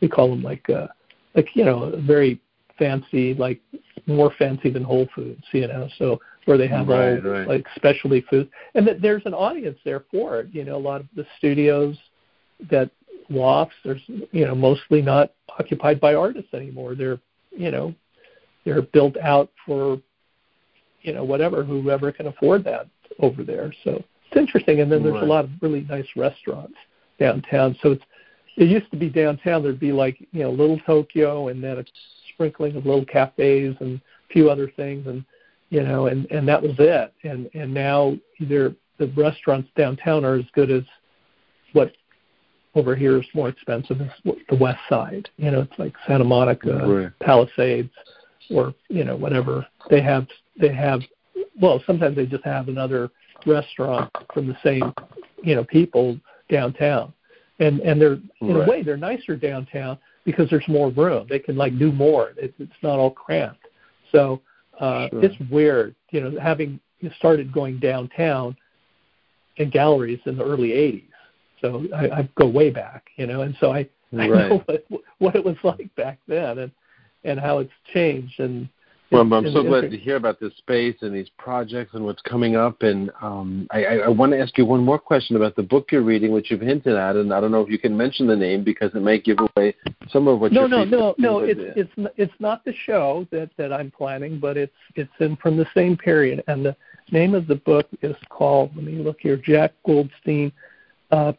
we 0.00 0.08
call 0.08 0.30
them 0.30 0.42
like 0.42 0.68
uh, 0.70 0.86
like 1.34 1.48
you 1.54 1.64
know, 1.64 1.92
very 2.06 2.40
fancy, 2.78 3.34
like 3.34 3.60
more 4.06 4.32
fancy 4.38 4.70
than 4.70 4.82
Whole 4.82 5.08
Foods, 5.14 5.44
you 5.52 5.68
know. 5.68 5.88
So 5.98 6.20
where 6.46 6.58
they 6.58 6.68
have 6.68 6.88
right, 6.88 7.24
all 7.24 7.30
right. 7.30 7.48
like 7.48 7.66
specialty 7.76 8.24
foods, 8.28 8.50
and 8.74 8.86
that 8.86 9.02
there's 9.02 9.22
an 9.26 9.34
audience 9.34 9.78
there 9.84 10.04
for 10.10 10.40
it. 10.40 10.48
You 10.52 10.64
know, 10.64 10.76
a 10.76 10.78
lot 10.78 11.00
of 11.00 11.06
the 11.14 11.26
studios 11.38 11.96
that 12.70 12.90
lofts, 13.28 13.74
there's 13.84 14.02
you 14.06 14.46
know 14.46 14.54
mostly 14.54 15.02
not 15.02 15.32
occupied 15.58 16.00
by 16.00 16.14
artists 16.14 16.52
anymore. 16.54 16.94
They're 16.94 17.18
you 17.50 17.70
know 17.70 17.94
they're 18.64 18.82
built 18.82 19.16
out 19.18 19.50
for 19.66 20.00
you 21.02 21.12
know 21.12 21.24
whatever 21.24 21.62
whoever 21.62 22.12
can 22.12 22.26
afford 22.26 22.64
that 22.64 22.88
over 23.20 23.44
there. 23.44 23.72
So 23.84 24.02
it's 24.28 24.36
interesting. 24.36 24.80
And 24.80 24.90
then 24.90 25.02
there's 25.02 25.14
right. 25.14 25.22
a 25.22 25.26
lot 25.26 25.44
of 25.44 25.50
really 25.60 25.82
nice 25.82 26.06
restaurants 26.16 26.76
downtown. 27.18 27.76
So 27.82 27.92
it's 27.92 28.04
it 28.56 28.68
used 28.68 28.90
to 28.90 28.96
be 28.96 29.08
downtown. 29.08 29.62
There'd 29.62 29.80
be 29.80 29.92
like 29.92 30.20
you 30.32 30.44
know 30.44 30.50
Little 30.50 30.78
Tokyo, 30.80 31.48
and 31.48 31.62
then 31.62 31.78
a 31.78 31.84
sprinkling 32.32 32.76
of 32.76 32.86
little 32.86 33.04
cafes 33.04 33.76
and 33.80 33.98
a 33.98 34.32
few 34.32 34.50
other 34.50 34.70
things, 34.76 35.06
and 35.06 35.24
you 35.70 35.82
know, 35.82 36.06
and 36.06 36.30
and 36.30 36.46
that 36.48 36.62
was 36.62 36.74
it. 36.78 37.12
And 37.24 37.50
and 37.54 37.72
now 37.72 38.16
either 38.38 38.74
the 38.98 39.08
restaurants 39.16 39.68
downtown 39.76 40.24
are 40.24 40.36
as 40.36 40.44
good 40.54 40.70
as 40.70 40.82
what 41.72 41.92
over 42.74 42.96
here 42.96 43.18
is 43.18 43.26
more 43.34 43.48
expensive 43.48 44.00
is 44.00 44.10
the 44.24 44.56
west 44.56 44.80
side. 44.88 45.28
You 45.36 45.50
know, 45.50 45.60
it's 45.60 45.78
like 45.78 45.94
Santa 46.06 46.24
Monica, 46.24 46.86
right. 46.86 47.18
Palisades, 47.20 47.90
or 48.50 48.74
you 48.88 49.04
know 49.04 49.16
whatever. 49.16 49.66
They 49.90 50.02
have 50.02 50.26
they 50.60 50.72
have 50.74 51.00
well 51.60 51.82
sometimes 51.86 52.16
they 52.16 52.26
just 52.26 52.44
have 52.44 52.68
another 52.68 53.10
restaurant 53.46 54.10
from 54.32 54.46
the 54.46 54.56
same 54.62 54.92
you 55.42 55.54
know 55.54 55.64
people 55.64 56.18
downtown, 56.48 57.12
and 57.60 57.80
and 57.80 58.00
they're 58.00 58.18
in 58.40 58.54
right. 58.54 58.66
a 58.66 58.70
way 58.70 58.82
they're 58.82 58.96
nicer 58.96 59.36
downtown 59.36 59.98
because 60.24 60.48
there's 60.50 60.66
more 60.68 60.90
room. 60.90 61.26
They 61.28 61.38
can 61.38 61.56
like 61.56 61.78
do 61.78 61.92
more. 61.92 62.32
It, 62.36 62.54
it's 62.58 62.72
not 62.82 62.98
all 62.98 63.10
cramped. 63.10 63.66
So 64.10 64.40
uh, 64.80 65.08
sure. 65.10 65.24
it's 65.24 65.34
weird, 65.50 65.94
you 66.10 66.20
know, 66.20 66.40
having 66.40 66.80
started 67.18 67.52
going 67.52 67.78
downtown 67.78 68.56
in 69.56 69.70
galleries 69.70 70.20
in 70.26 70.36
the 70.36 70.44
early 70.44 70.70
'80s. 70.70 71.04
So 71.64 71.86
I, 71.96 72.10
I 72.10 72.28
go 72.36 72.46
way 72.46 72.68
back, 72.68 73.06
you 73.16 73.26
know, 73.26 73.40
and 73.40 73.56
so 73.58 73.72
I, 73.72 73.88
I 74.12 74.26
know 74.26 74.62
what, 74.88 75.02
what 75.18 75.34
it 75.34 75.42
was 75.42 75.56
like 75.64 75.94
back 75.96 76.18
then 76.28 76.58
and 76.58 76.72
and 77.24 77.40
how 77.40 77.58
it's 77.58 77.72
changed 77.92 78.38
and 78.38 78.68
well, 79.10 79.32
I'm 79.32 79.52
so 79.52 79.62
glad 79.62 79.90
to 79.92 79.96
hear 79.96 80.16
about 80.16 80.40
this 80.40 80.52
space 80.58 80.96
and 81.02 81.14
these 81.14 81.28
projects 81.38 81.94
and 81.94 82.04
what's 82.04 82.22
coming 82.22 82.56
up. 82.56 82.82
And 82.82 83.12
um, 83.22 83.68
I, 83.70 83.84
I, 83.84 84.08
want 84.08 84.32
to 84.32 84.40
ask 84.40 84.58
you 84.58 84.66
one 84.66 84.80
more 84.82 84.98
question 84.98 85.36
about 85.36 85.54
the 85.54 85.62
book 85.62 85.92
you're 85.92 86.02
reading, 86.02 86.32
which 86.32 86.50
you've 86.50 86.62
hinted 86.62 86.96
at, 86.96 87.14
and 87.14 87.32
I 87.32 87.40
don't 87.40 87.52
know 87.52 87.60
if 87.60 87.70
you 87.70 87.78
can 87.78 87.96
mention 87.96 88.26
the 88.26 88.34
name 88.34 88.64
because 88.64 88.90
it 88.92 89.02
might 89.02 89.22
give 89.22 89.38
away 89.38 89.76
some 90.08 90.26
of 90.26 90.40
what. 90.40 90.50
No, 90.50 90.62
you're 90.62 90.68
no, 90.68 90.84
no, 90.84 90.98
no. 90.98 91.14
No, 91.18 91.38
it's 91.40 91.60
it's 91.76 92.12
it's 92.16 92.32
not 92.40 92.64
the 92.64 92.74
show 92.86 93.28
that 93.30 93.50
that 93.56 93.72
I'm 93.72 93.92
planning, 93.92 94.40
but 94.40 94.56
it's 94.56 94.72
it's 94.96 95.12
in 95.20 95.36
from 95.36 95.56
the 95.56 95.66
same 95.74 95.96
period, 95.96 96.42
and 96.48 96.66
the 96.66 96.74
name 97.12 97.34
of 97.34 97.46
the 97.46 97.56
book 97.56 97.86
is 98.02 98.16
called. 98.30 98.74
Let 98.74 98.84
me 98.84 98.94
look 98.94 99.18
here. 99.20 99.36
Jack 99.36 99.74
Goldstein 99.86 100.50
uh, 101.12 101.34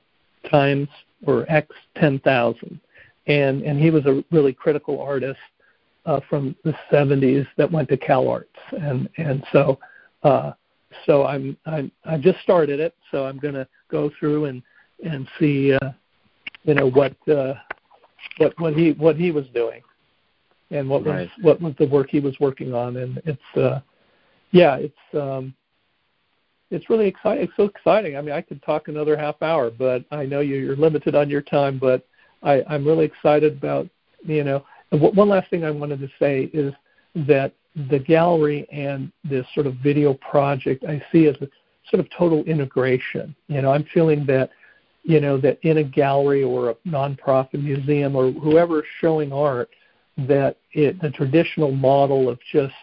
times 0.49 0.87
or 1.25 1.45
X 1.49 1.67
ten 1.97 2.19
thousand, 2.19 2.79
and 3.27 3.61
and 3.63 3.79
he 3.79 3.89
was 3.89 4.05
a 4.05 4.23
really 4.31 4.53
critical 4.53 5.01
artist 5.01 5.39
uh, 6.05 6.19
from 6.29 6.55
the 6.63 6.73
70s 6.91 7.47
that 7.57 7.71
went 7.71 7.89
to 7.89 7.97
Cal 7.97 8.27
Arts, 8.27 8.55
and 8.71 9.09
and 9.17 9.43
so 9.51 9.79
uh, 10.23 10.53
so 11.05 11.25
I'm 11.25 11.57
I'm 11.65 11.91
I 12.05 12.17
just 12.17 12.39
started 12.41 12.79
it, 12.79 12.95
so 13.11 13.25
I'm 13.25 13.37
going 13.37 13.55
to 13.55 13.67
go 13.89 14.11
through 14.19 14.45
and 14.45 14.61
and 15.03 15.27
see 15.39 15.73
uh, 15.73 15.91
you 16.63 16.73
know 16.73 16.89
what 16.89 17.15
uh, 17.27 17.55
what 18.37 18.59
what 18.59 18.73
he 18.73 18.91
what 18.93 19.15
he 19.15 19.31
was 19.31 19.45
doing, 19.53 19.81
and 20.71 20.89
what 20.89 21.05
right. 21.05 21.21
was 21.21 21.29
what 21.41 21.61
was 21.61 21.73
the 21.79 21.87
work 21.87 22.09
he 22.09 22.19
was 22.19 22.39
working 22.39 22.73
on, 22.73 22.97
and 22.97 23.21
it's 23.25 23.57
uh, 23.57 23.79
yeah 24.51 24.75
it's 24.75 24.93
um, 25.13 25.53
it's 26.71 26.89
really 26.89 27.07
exciting. 27.07 27.43
It's 27.43 27.53
so 27.55 27.63
exciting. 27.63 28.17
I 28.17 28.21
mean, 28.21 28.33
I 28.33 28.41
could 28.41 28.61
talk 28.63 28.87
another 28.87 29.17
half 29.17 29.41
hour, 29.41 29.69
but 29.69 30.03
I 30.11 30.25
know 30.25 30.39
you're 30.39 30.75
limited 30.75 31.15
on 31.15 31.29
your 31.29 31.41
time. 31.41 31.77
But 31.77 32.05
I, 32.43 32.63
I'm 32.67 32.85
really 32.85 33.05
excited 33.05 33.57
about 33.57 33.87
you 34.23 34.43
know 34.43 34.65
one 34.91 35.29
last 35.29 35.49
thing 35.49 35.63
I 35.63 35.71
wanted 35.71 35.99
to 35.99 36.09
say 36.19 36.49
is 36.53 36.73
that 37.27 37.53
the 37.89 37.99
gallery 37.99 38.67
and 38.71 39.11
this 39.23 39.45
sort 39.53 39.67
of 39.67 39.75
video 39.75 40.13
project 40.13 40.83
I 40.85 41.03
see 41.11 41.27
as 41.27 41.35
a 41.41 41.47
sort 41.89 41.99
of 41.99 42.09
total 42.17 42.43
integration. 42.45 43.35
You 43.47 43.61
know, 43.61 43.71
I'm 43.71 43.85
feeling 43.93 44.25
that, 44.27 44.49
you 45.03 45.19
know, 45.19 45.37
that 45.39 45.59
in 45.63 45.77
a 45.77 45.83
gallery 45.83 46.43
or 46.43 46.71
a 46.71 46.75
nonprofit 46.87 47.61
museum 47.61 48.15
or 48.15 48.31
whoever 48.31 48.83
showing 49.01 49.31
art, 49.31 49.69
that 50.17 50.57
it 50.71 51.01
the 51.01 51.09
traditional 51.09 51.71
model 51.71 52.29
of 52.29 52.39
just 52.51 52.73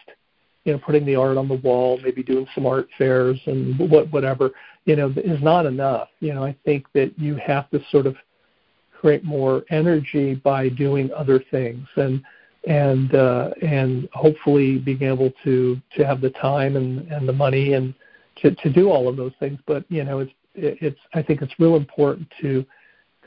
you 0.63 0.73
know 0.73 0.79
putting 0.79 1.05
the 1.05 1.15
art 1.15 1.37
on 1.37 1.47
the 1.47 1.55
wall, 1.55 1.99
maybe 2.03 2.23
doing 2.23 2.47
some 2.55 2.65
art 2.65 2.87
fairs 2.97 3.39
and 3.45 3.77
what 3.89 4.11
whatever, 4.11 4.51
you 4.85 4.95
know, 4.95 5.13
is 5.17 5.41
not 5.41 5.65
enough. 5.65 6.09
You 6.19 6.33
know, 6.33 6.43
I 6.43 6.55
think 6.65 6.85
that 6.93 7.17
you 7.17 7.35
have 7.35 7.69
to 7.71 7.79
sort 7.91 8.05
of 8.05 8.15
create 8.99 9.23
more 9.23 9.65
energy 9.69 10.35
by 10.35 10.69
doing 10.69 11.11
other 11.13 11.43
things 11.51 11.87
and 11.95 12.23
and 12.65 13.13
uh, 13.13 13.49
and 13.61 14.07
hopefully 14.13 14.77
being 14.77 15.03
able 15.03 15.31
to 15.43 15.79
to 15.97 16.05
have 16.05 16.21
the 16.21 16.29
time 16.29 16.77
and 16.77 17.11
and 17.11 17.27
the 17.27 17.33
money 17.33 17.73
and 17.73 17.93
to 18.37 18.55
to 18.55 18.71
do 18.71 18.89
all 18.89 19.09
of 19.09 19.17
those 19.17 19.33
things 19.39 19.59
but 19.67 19.83
you 19.89 20.03
know 20.03 20.19
it's 20.19 20.31
it's 20.55 20.99
I 21.13 21.21
think 21.21 21.41
it's 21.41 21.53
real 21.59 21.75
important 21.75 22.27
to 22.41 22.65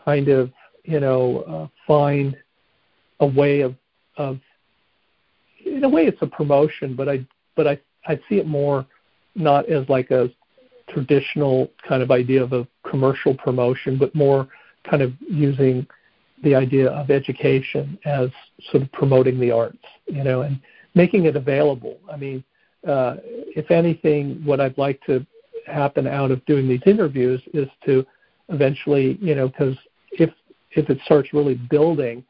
kind 0.02 0.28
of 0.28 0.50
you 0.84 1.00
know 1.00 1.40
uh, 1.42 1.66
find 1.86 2.36
a 3.20 3.26
way 3.26 3.60
of 3.60 3.74
of 4.16 4.38
in 5.66 5.84
a 5.84 5.88
way 5.88 6.06
it's 6.06 6.22
a 6.22 6.26
promotion 6.26 6.94
but 6.96 7.08
I 7.08 7.26
but 7.54 7.66
I 7.66 7.78
I 8.06 8.16
see 8.28 8.36
it 8.36 8.46
more 8.46 8.86
not 9.34 9.68
as 9.68 9.88
like 9.88 10.10
a 10.10 10.30
traditional 10.88 11.70
kind 11.86 12.02
of 12.02 12.10
idea 12.10 12.42
of 12.42 12.52
a 12.52 12.66
commercial 12.88 13.34
promotion 13.34 13.98
but 13.98 14.14
more 14.14 14.48
kind 14.88 15.02
of 15.02 15.12
using 15.20 15.86
the 16.42 16.54
idea 16.54 16.88
of 16.90 17.10
education 17.10 17.98
as 18.04 18.28
sort 18.70 18.82
of 18.82 18.92
promoting 18.92 19.40
the 19.40 19.50
arts, 19.50 19.78
you 20.06 20.22
know, 20.22 20.42
and 20.42 20.60
making 20.94 21.24
it 21.24 21.36
available. 21.36 21.98
I 22.12 22.16
mean, 22.16 22.44
uh, 22.86 23.16
if 23.24 23.70
anything, 23.70 24.42
what 24.44 24.60
I'd 24.60 24.76
like 24.78 25.00
to 25.06 25.26
happen 25.66 26.06
out 26.06 26.30
of 26.30 26.44
doing 26.46 26.68
these 26.68 26.82
interviews 26.86 27.42
is 27.52 27.68
to 27.86 28.06
eventually, 28.48 29.18
you 29.20 29.34
know, 29.34 29.48
because 29.48 29.76
if 30.12 30.30
if 30.72 30.90
it 30.90 30.98
starts 31.04 31.32
really 31.32 31.54
building, 31.54 32.22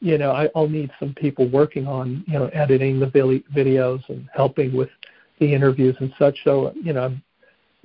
you 0.00 0.18
know, 0.18 0.32
I, 0.32 0.48
I'll 0.54 0.68
need 0.68 0.90
some 1.00 1.14
people 1.14 1.48
working 1.48 1.86
on, 1.86 2.24
you 2.26 2.38
know, 2.38 2.46
editing 2.48 3.00
the 3.00 3.06
videos 3.06 4.06
and 4.08 4.28
helping 4.34 4.74
with 4.76 4.90
the 5.38 5.52
interviews 5.52 5.96
and 6.00 6.12
such. 6.18 6.38
So, 6.44 6.72
you 6.82 6.92
know, 6.92 7.04
I'm 7.04 7.22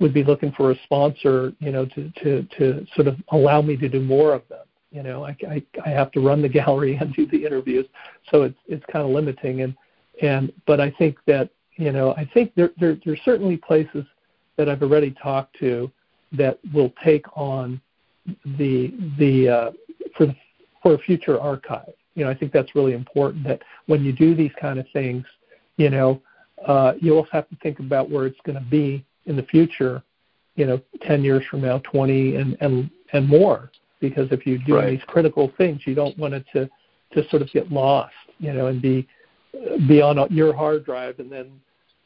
would 0.00 0.14
be 0.14 0.24
looking 0.24 0.50
for 0.52 0.72
a 0.72 0.76
sponsor, 0.84 1.52
you 1.60 1.70
know, 1.70 1.84
to 1.84 2.10
to 2.22 2.42
to 2.58 2.86
sort 2.94 3.06
of 3.06 3.16
allow 3.32 3.62
me 3.62 3.76
to 3.76 3.88
do 3.88 4.00
more 4.00 4.32
of 4.32 4.42
them. 4.48 4.64
You 4.90 5.02
know, 5.02 5.24
I 5.24 5.36
I, 5.48 5.62
I 5.84 5.90
have 5.90 6.10
to 6.12 6.20
run 6.20 6.42
the 6.42 6.48
gallery 6.48 6.96
and 7.00 7.14
do 7.14 7.26
the 7.26 7.44
interviews, 7.44 7.86
so 8.30 8.42
it's 8.42 8.58
it's 8.66 8.84
kind 8.90 9.04
of 9.04 9.12
limiting. 9.12 9.60
And 9.60 9.76
and 10.20 10.52
but 10.66 10.80
I 10.80 10.90
think 10.90 11.18
that 11.26 11.50
you 11.76 11.92
know 11.92 12.14
I 12.14 12.28
think 12.32 12.54
there 12.56 12.70
there 12.80 12.96
there's 13.04 13.20
certainly 13.24 13.58
places 13.58 14.04
that 14.56 14.68
I've 14.68 14.82
already 14.82 15.14
talked 15.22 15.58
to 15.60 15.90
that 16.32 16.58
will 16.74 16.92
take 17.04 17.26
on 17.36 17.80
the 18.58 18.94
the 19.18 19.48
uh, 19.48 19.70
for 20.16 20.34
for 20.82 20.94
a 20.94 20.98
future 20.98 21.38
archive. 21.38 21.92
You 22.14 22.24
know, 22.24 22.30
I 22.30 22.34
think 22.34 22.52
that's 22.52 22.74
really 22.74 22.92
important. 22.92 23.44
That 23.44 23.62
when 23.86 24.04
you 24.04 24.12
do 24.12 24.34
these 24.34 24.52
kind 24.60 24.78
of 24.78 24.86
things, 24.92 25.24
you 25.76 25.90
know, 25.90 26.20
uh, 26.66 26.94
you 27.00 27.16
also 27.16 27.30
have 27.32 27.48
to 27.48 27.56
think 27.62 27.78
about 27.78 28.10
where 28.10 28.26
it's 28.26 28.40
going 28.44 28.58
to 28.58 28.70
be 28.70 29.04
in 29.26 29.36
the 29.36 29.42
future, 29.44 30.02
you 30.56 30.66
know, 30.66 30.80
10 31.02 31.22
years 31.22 31.44
from 31.50 31.62
now, 31.62 31.78
20 31.78 32.36
and 32.36 32.56
and 32.60 32.90
and 33.12 33.28
more. 33.28 33.70
Because 34.00 34.28
if 34.32 34.46
you 34.46 34.58
do 34.58 34.76
right. 34.76 34.90
these 34.90 35.04
critical 35.06 35.52
things, 35.58 35.82
you 35.86 35.94
don't 35.94 36.16
want 36.18 36.34
it 36.34 36.44
to 36.52 36.68
to 37.12 37.28
sort 37.28 37.42
of 37.42 37.50
get 37.50 37.70
lost, 37.70 38.14
you 38.38 38.52
know, 38.52 38.66
and 38.68 38.80
be 38.80 39.06
be 39.88 40.00
on 40.00 40.26
your 40.32 40.54
hard 40.54 40.84
drive 40.84 41.18
and 41.18 41.30
then 41.30 41.50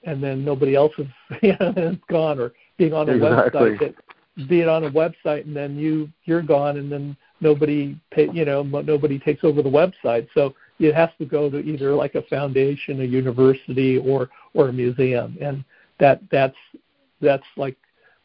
and 0.04 0.22
then 0.22 0.44
nobody 0.44 0.74
else 0.74 0.92
is 0.98 1.06
you 1.42 1.52
know 1.60 1.72
it's 1.76 2.04
gone 2.08 2.38
or 2.38 2.52
being 2.76 2.92
on 2.92 3.08
a 3.08 3.12
exactly. 3.12 3.60
website 3.60 3.78
that 3.78 4.48
being 4.48 4.68
on 4.68 4.84
a 4.84 4.90
website 4.90 5.44
and 5.44 5.54
then 5.54 5.76
you 5.76 6.08
you're 6.24 6.42
gone 6.42 6.78
and 6.78 6.90
then 6.90 7.16
nobody 7.48 7.96
pay, 8.10 8.28
you 8.32 8.44
know 8.44 8.62
nobody 8.62 9.18
takes 9.18 9.44
over 9.44 9.62
the 9.62 9.70
website 9.70 10.26
so 10.34 10.54
it 10.80 10.94
has 10.94 11.10
to 11.18 11.24
go 11.24 11.48
to 11.48 11.58
either 11.58 11.94
like 11.94 12.14
a 12.16 12.22
foundation 12.22 13.00
a 13.00 13.04
university 13.04 13.98
or 13.98 14.28
or 14.54 14.70
a 14.70 14.72
museum 14.72 15.36
and 15.40 15.64
that 16.00 16.20
that's 16.30 16.56
that's 17.20 17.44
like 17.56 17.76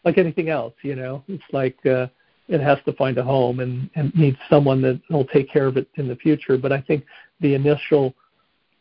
like 0.05 0.17
anything 0.17 0.49
else, 0.49 0.73
you 0.81 0.95
know. 0.95 1.23
It's 1.27 1.43
like 1.51 1.77
uh, 1.85 2.07
it 2.47 2.61
has 2.61 2.77
to 2.85 2.93
find 2.93 3.17
a 3.17 3.23
home 3.23 3.59
and, 3.59 3.89
and 3.95 4.15
needs 4.15 4.37
someone 4.49 4.81
that 4.81 5.01
will 5.09 5.25
take 5.25 5.51
care 5.51 5.67
of 5.67 5.77
it 5.77 5.87
in 5.95 6.07
the 6.07 6.15
future. 6.15 6.57
But 6.57 6.71
I 6.71 6.81
think 6.81 7.05
the 7.41 7.53
initial 7.53 8.15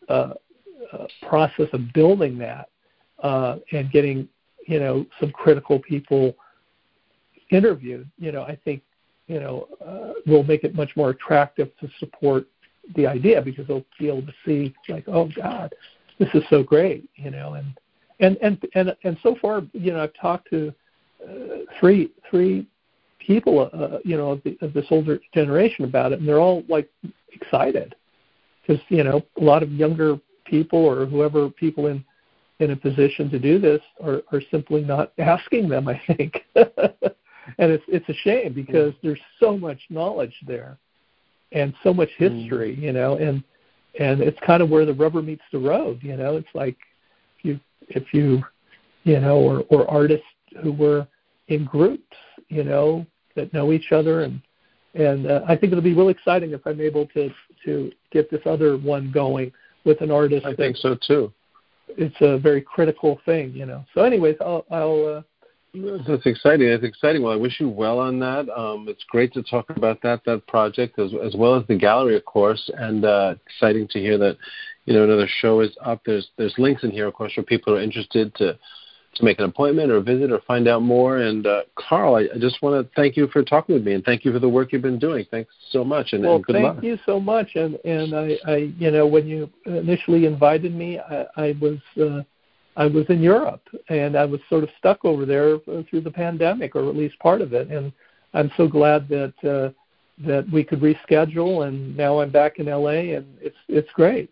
uh, 0.09 0.35
uh, 0.93 1.07
process 1.29 1.69
of 1.73 1.93
building 1.93 2.39
that 2.39 2.69
uh, 3.23 3.57
and 3.73 3.91
getting 3.91 4.29
you 4.67 4.81
know 4.81 5.07
some 5.21 5.31
critical 5.31 5.79
people 5.79 6.37
interviewed, 7.51 8.09
you 8.19 8.31
know, 8.31 8.43
I 8.43 8.57
think 8.65 8.83
you 9.29 9.41
know 9.41 9.69
uh, 9.85 10.15
will 10.27 10.43
make 10.43 10.65
it 10.65 10.75
much 10.75 10.91
more 10.97 11.11
attractive 11.11 11.71
to 11.81 11.89
support 11.99 12.47
the 12.97 13.07
idea 13.07 13.41
because 13.41 13.67
they'll 13.67 13.85
be 13.99 14.09
able 14.09 14.23
to 14.23 14.35
see 14.45 14.75
like, 14.89 15.05
oh 15.09 15.29
God, 15.37 15.75
this 16.19 16.29
is 16.35 16.43
so 16.51 16.63
great, 16.63 17.09
you 17.17 17.31
know, 17.31 17.55
and 17.55 17.79
and 18.21 18.37
and 18.43 18.59
and 18.75 18.97
and 19.05 19.17
so 19.23 19.37
far, 19.41 19.63
you 19.73 19.93
know, 19.93 20.03
I've 20.03 20.15
talked 20.15 20.51
to 20.51 20.75
uh, 21.23 21.59
three 21.79 22.11
three 22.29 22.67
people, 23.19 23.71
uh, 23.73 23.99
you 24.05 24.17
know, 24.17 24.33
of, 24.33 24.43
the, 24.43 24.57
of 24.63 24.73
this 24.73 24.87
older 24.91 25.21
generation 25.35 25.85
about 25.85 26.13
it, 26.13 26.19
and 26.19 26.29
they're 26.29 26.41
all 26.41 26.65
like 26.69 26.89
excited 27.33 27.95
because 28.63 28.83
you 28.89 29.05
know 29.05 29.23
a 29.41 29.45
lot 29.45 29.63
of 29.63 29.71
younger 29.73 30.19
people 30.45 30.79
or 30.79 31.07
whoever 31.07 31.49
people 31.49 31.87
in 31.87 32.05
in 32.61 32.73
a 32.73 32.77
position 32.77 33.31
to 33.31 33.39
do 33.39 33.59
this 33.59 33.81
are 34.03 34.23
are 34.33 34.43
simply 34.51 34.83
not 34.83 35.13
asking 35.19 35.69
them. 35.69 35.89
I 35.89 36.01
think, 36.07 36.45
and 37.59 37.71
it's 37.73 37.85
it's 37.89 38.09
a 38.09 38.15
shame 38.15 38.53
because 38.53 38.93
mm. 38.95 38.99
there's 39.03 39.21
so 39.41 39.57
much 39.57 39.79
knowledge 39.91 40.35
there 40.47 40.79
and 41.53 41.75
so 41.83 41.95
much 41.95 42.11
mm. 42.19 42.31
history, 42.31 42.77
mm. 42.77 42.83
you 42.83 42.93
know, 42.93 43.17
and 43.17 43.43
and 43.99 44.21
it's 44.21 44.39
kind 44.47 44.63
of 44.63 44.71
where 44.71 44.85
the 44.85 44.95
rubber 44.95 45.23
meets 45.23 45.43
the 45.53 45.59
road. 45.59 46.01
You 46.03 46.17
know, 46.17 46.37
it's 46.37 46.49
like 46.55 46.77
if 47.39 47.45
you 47.45 47.61
if 47.89 48.13
you 48.13 48.43
you 49.05 49.21
know 49.21 49.37
or 49.39 49.65
or 49.71 49.91
artists 49.91 50.27
who 50.63 50.73
were 50.73 51.07
in 51.49 51.65
groups 51.65 52.17
you 52.49 52.65
know 52.65 53.07
that 53.37 53.53
know 53.53 53.73
each 53.73 53.93
other 53.93 54.23
and 54.23 54.41
and 54.95 55.27
uh, 55.27 55.43
I 55.47 55.57
think 55.57 55.73
it'll 55.73 55.83
be 55.83 55.95
really 55.95 56.13
exciting 56.13 56.53
if 56.53 56.67
I'm 56.67 56.81
able 56.81 57.07
to 57.09 57.31
to 57.65 57.93
get 58.11 58.31
this 58.31 58.41
other 58.47 58.77
one 58.77 59.11
going 59.13 59.53
with 59.85 60.01
an 60.01 60.11
artist. 60.11 60.47
I 60.47 60.55
think 60.55 60.77
so 60.77 60.97
too. 61.07 61.33
It's 61.89 62.17
a 62.21 62.39
very 62.39 62.61
critical 62.61 63.21
thing, 63.25 63.53
you 63.53 63.67
know. 63.67 63.85
So, 63.95 64.03
anyways, 64.03 64.37
I'll. 64.41 64.65
I'll 64.71 65.17
uh, 65.19 65.23
that's 65.75 66.27
exciting. 66.27 66.69
That's 66.71 66.85
exciting. 66.85 67.23
Well, 67.23 67.33
I 67.33 67.37
wish 67.37 67.61
you 67.61 67.69
well 67.69 67.99
on 67.99 68.19
that. 68.21 68.49
Um, 68.51 68.87
it's 68.89 69.05
great 69.09 69.33
to 69.35 69.43
talk 69.43 69.71
about 69.71 70.01
that 70.03 70.25
that 70.25 70.47
project 70.47 70.99
as 70.99 71.13
as 71.25 71.35
well 71.37 71.55
as 71.55 71.67
the 71.67 71.77
gallery, 71.77 72.17
of 72.17 72.25
course, 72.25 72.71
and 72.79 73.05
uh, 73.05 73.35
exciting 73.47 73.89
to 73.89 74.01
hear 74.01 74.19
that 74.19 74.37
you 74.87 74.95
know 74.95 75.05
another 75.05 75.29
show 75.41 75.61
is 75.61 75.77
up. 75.85 76.03
There's 76.07 76.29
there's 76.37 76.55
links 76.59 76.85
in 76.85 76.91
here, 76.91 77.07
of 77.07 77.15
course, 77.15 77.33
for 77.35 77.43
people 77.43 77.73
who 77.73 77.79
are 77.79 77.83
interested 77.83 78.35
to 78.37 78.59
to 79.15 79.25
make 79.25 79.39
an 79.39 79.45
appointment 79.45 79.91
or 79.91 80.01
visit 80.01 80.31
or 80.31 80.41
find 80.47 80.69
out 80.69 80.83
more. 80.83 81.19
And 81.19 81.47
uh, 81.47 81.63
Carl, 81.77 82.15
I, 82.15 82.29
I, 82.35 82.39
just 82.39 82.63
want 82.63 82.85
to 82.85 82.95
thank 82.95 83.17
you 83.17 83.27
for 83.29 83.43
talking 83.43 83.75
with 83.75 83.85
me 83.85 83.95
and 83.95 84.05
thank 84.05 84.25
you 84.25 84.33
for 84.33 84.39
the 84.39 84.49
work 84.49 84.73
you've 84.73 84.83
been 84.83 84.99
doing. 84.99 85.25
Thanks 85.31 85.53
so 85.71 85.83
much 85.83 86.13
and, 86.13 86.23
well, 86.23 86.37
and 86.37 86.45
good 86.45 86.55
thank 86.55 86.65
luck. 86.65 86.85
you 86.85 86.99
so 87.05 87.19
much. 87.19 87.57
And 87.57 87.79
and 87.85 88.15
I, 88.15 88.39
I, 88.47 88.57
you 88.79 88.91
know, 88.91 89.07
when 89.07 89.27
you 89.27 89.51
initially 89.67 90.27
invited 90.27 90.75
me, 90.75 90.99
I, 90.99 91.27
I 91.37 91.57
was. 91.61 91.79
Uh, 92.01 92.23
I 92.79 92.87
was 92.87 93.05
in 93.09 93.21
Europe 93.21 93.69
and 93.89 94.17
I 94.17 94.25
was 94.25 94.41
sort 94.49 94.63
of 94.63 94.71
stuck 94.79 95.05
over 95.05 95.27
there 95.27 95.59
through 95.59 96.01
the 96.01 96.13
pandemic, 96.13 96.77
or 96.77 96.89
at 96.89 96.97
least 96.97 97.19
part 97.19 97.41
of 97.41 97.53
it. 97.53 97.69
And 97.69 97.93
I'm 98.33 98.51
so 98.57 98.69
glad 98.69 99.09
that 99.09 99.35
uh, 99.45 99.73
that 100.27 100.49
we 100.51 100.65
could 100.65 100.81
reschedule, 100.81 101.67
and 101.67 101.97
now 101.97 102.21
I'm 102.21 102.31
back 102.31 102.59
in 102.59 102.67
LA, 102.67 103.17
and 103.17 103.27
it's 103.41 103.57
it's 103.69 103.91
great. 103.93 104.31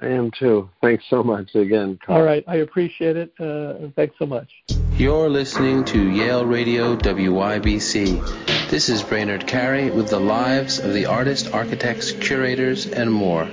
I 0.00 0.08
am 0.08 0.30
too. 0.38 0.68
Thanks 0.82 1.04
so 1.08 1.22
much 1.22 1.54
again. 1.54 1.98
Carl. 2.04 2.18
All 2.18 2.24
right, 2.24 2.44
I 2.46 2.56
appreciate 2.56 3.16
it. 3.16 3.32
Uh, 3.40 3.88
thanks 3.96 4.16
so 4.18 4.26
much. 4.26 4.50
You're 4.98 5.30
listening 5.30 5.84
to 5.86 6.10
Yale 6.10 6.44
Radio 6.44 6.96
WYBC. 6.96 8.68
This 8.68 8.90
is 8.90 9.02
Brainard 9.02 9.46
Carey 9.46 9.90
with 9.90 10.10
the 10.10 10.20
lives 10.20 10.78
of 10.78 10.92
the 10.92 11.06
artists, 11.06 11.48
architects, 11.48 12.12
curators, 12.12 12.86
and 12.86 13.10
more. 13.10 13.48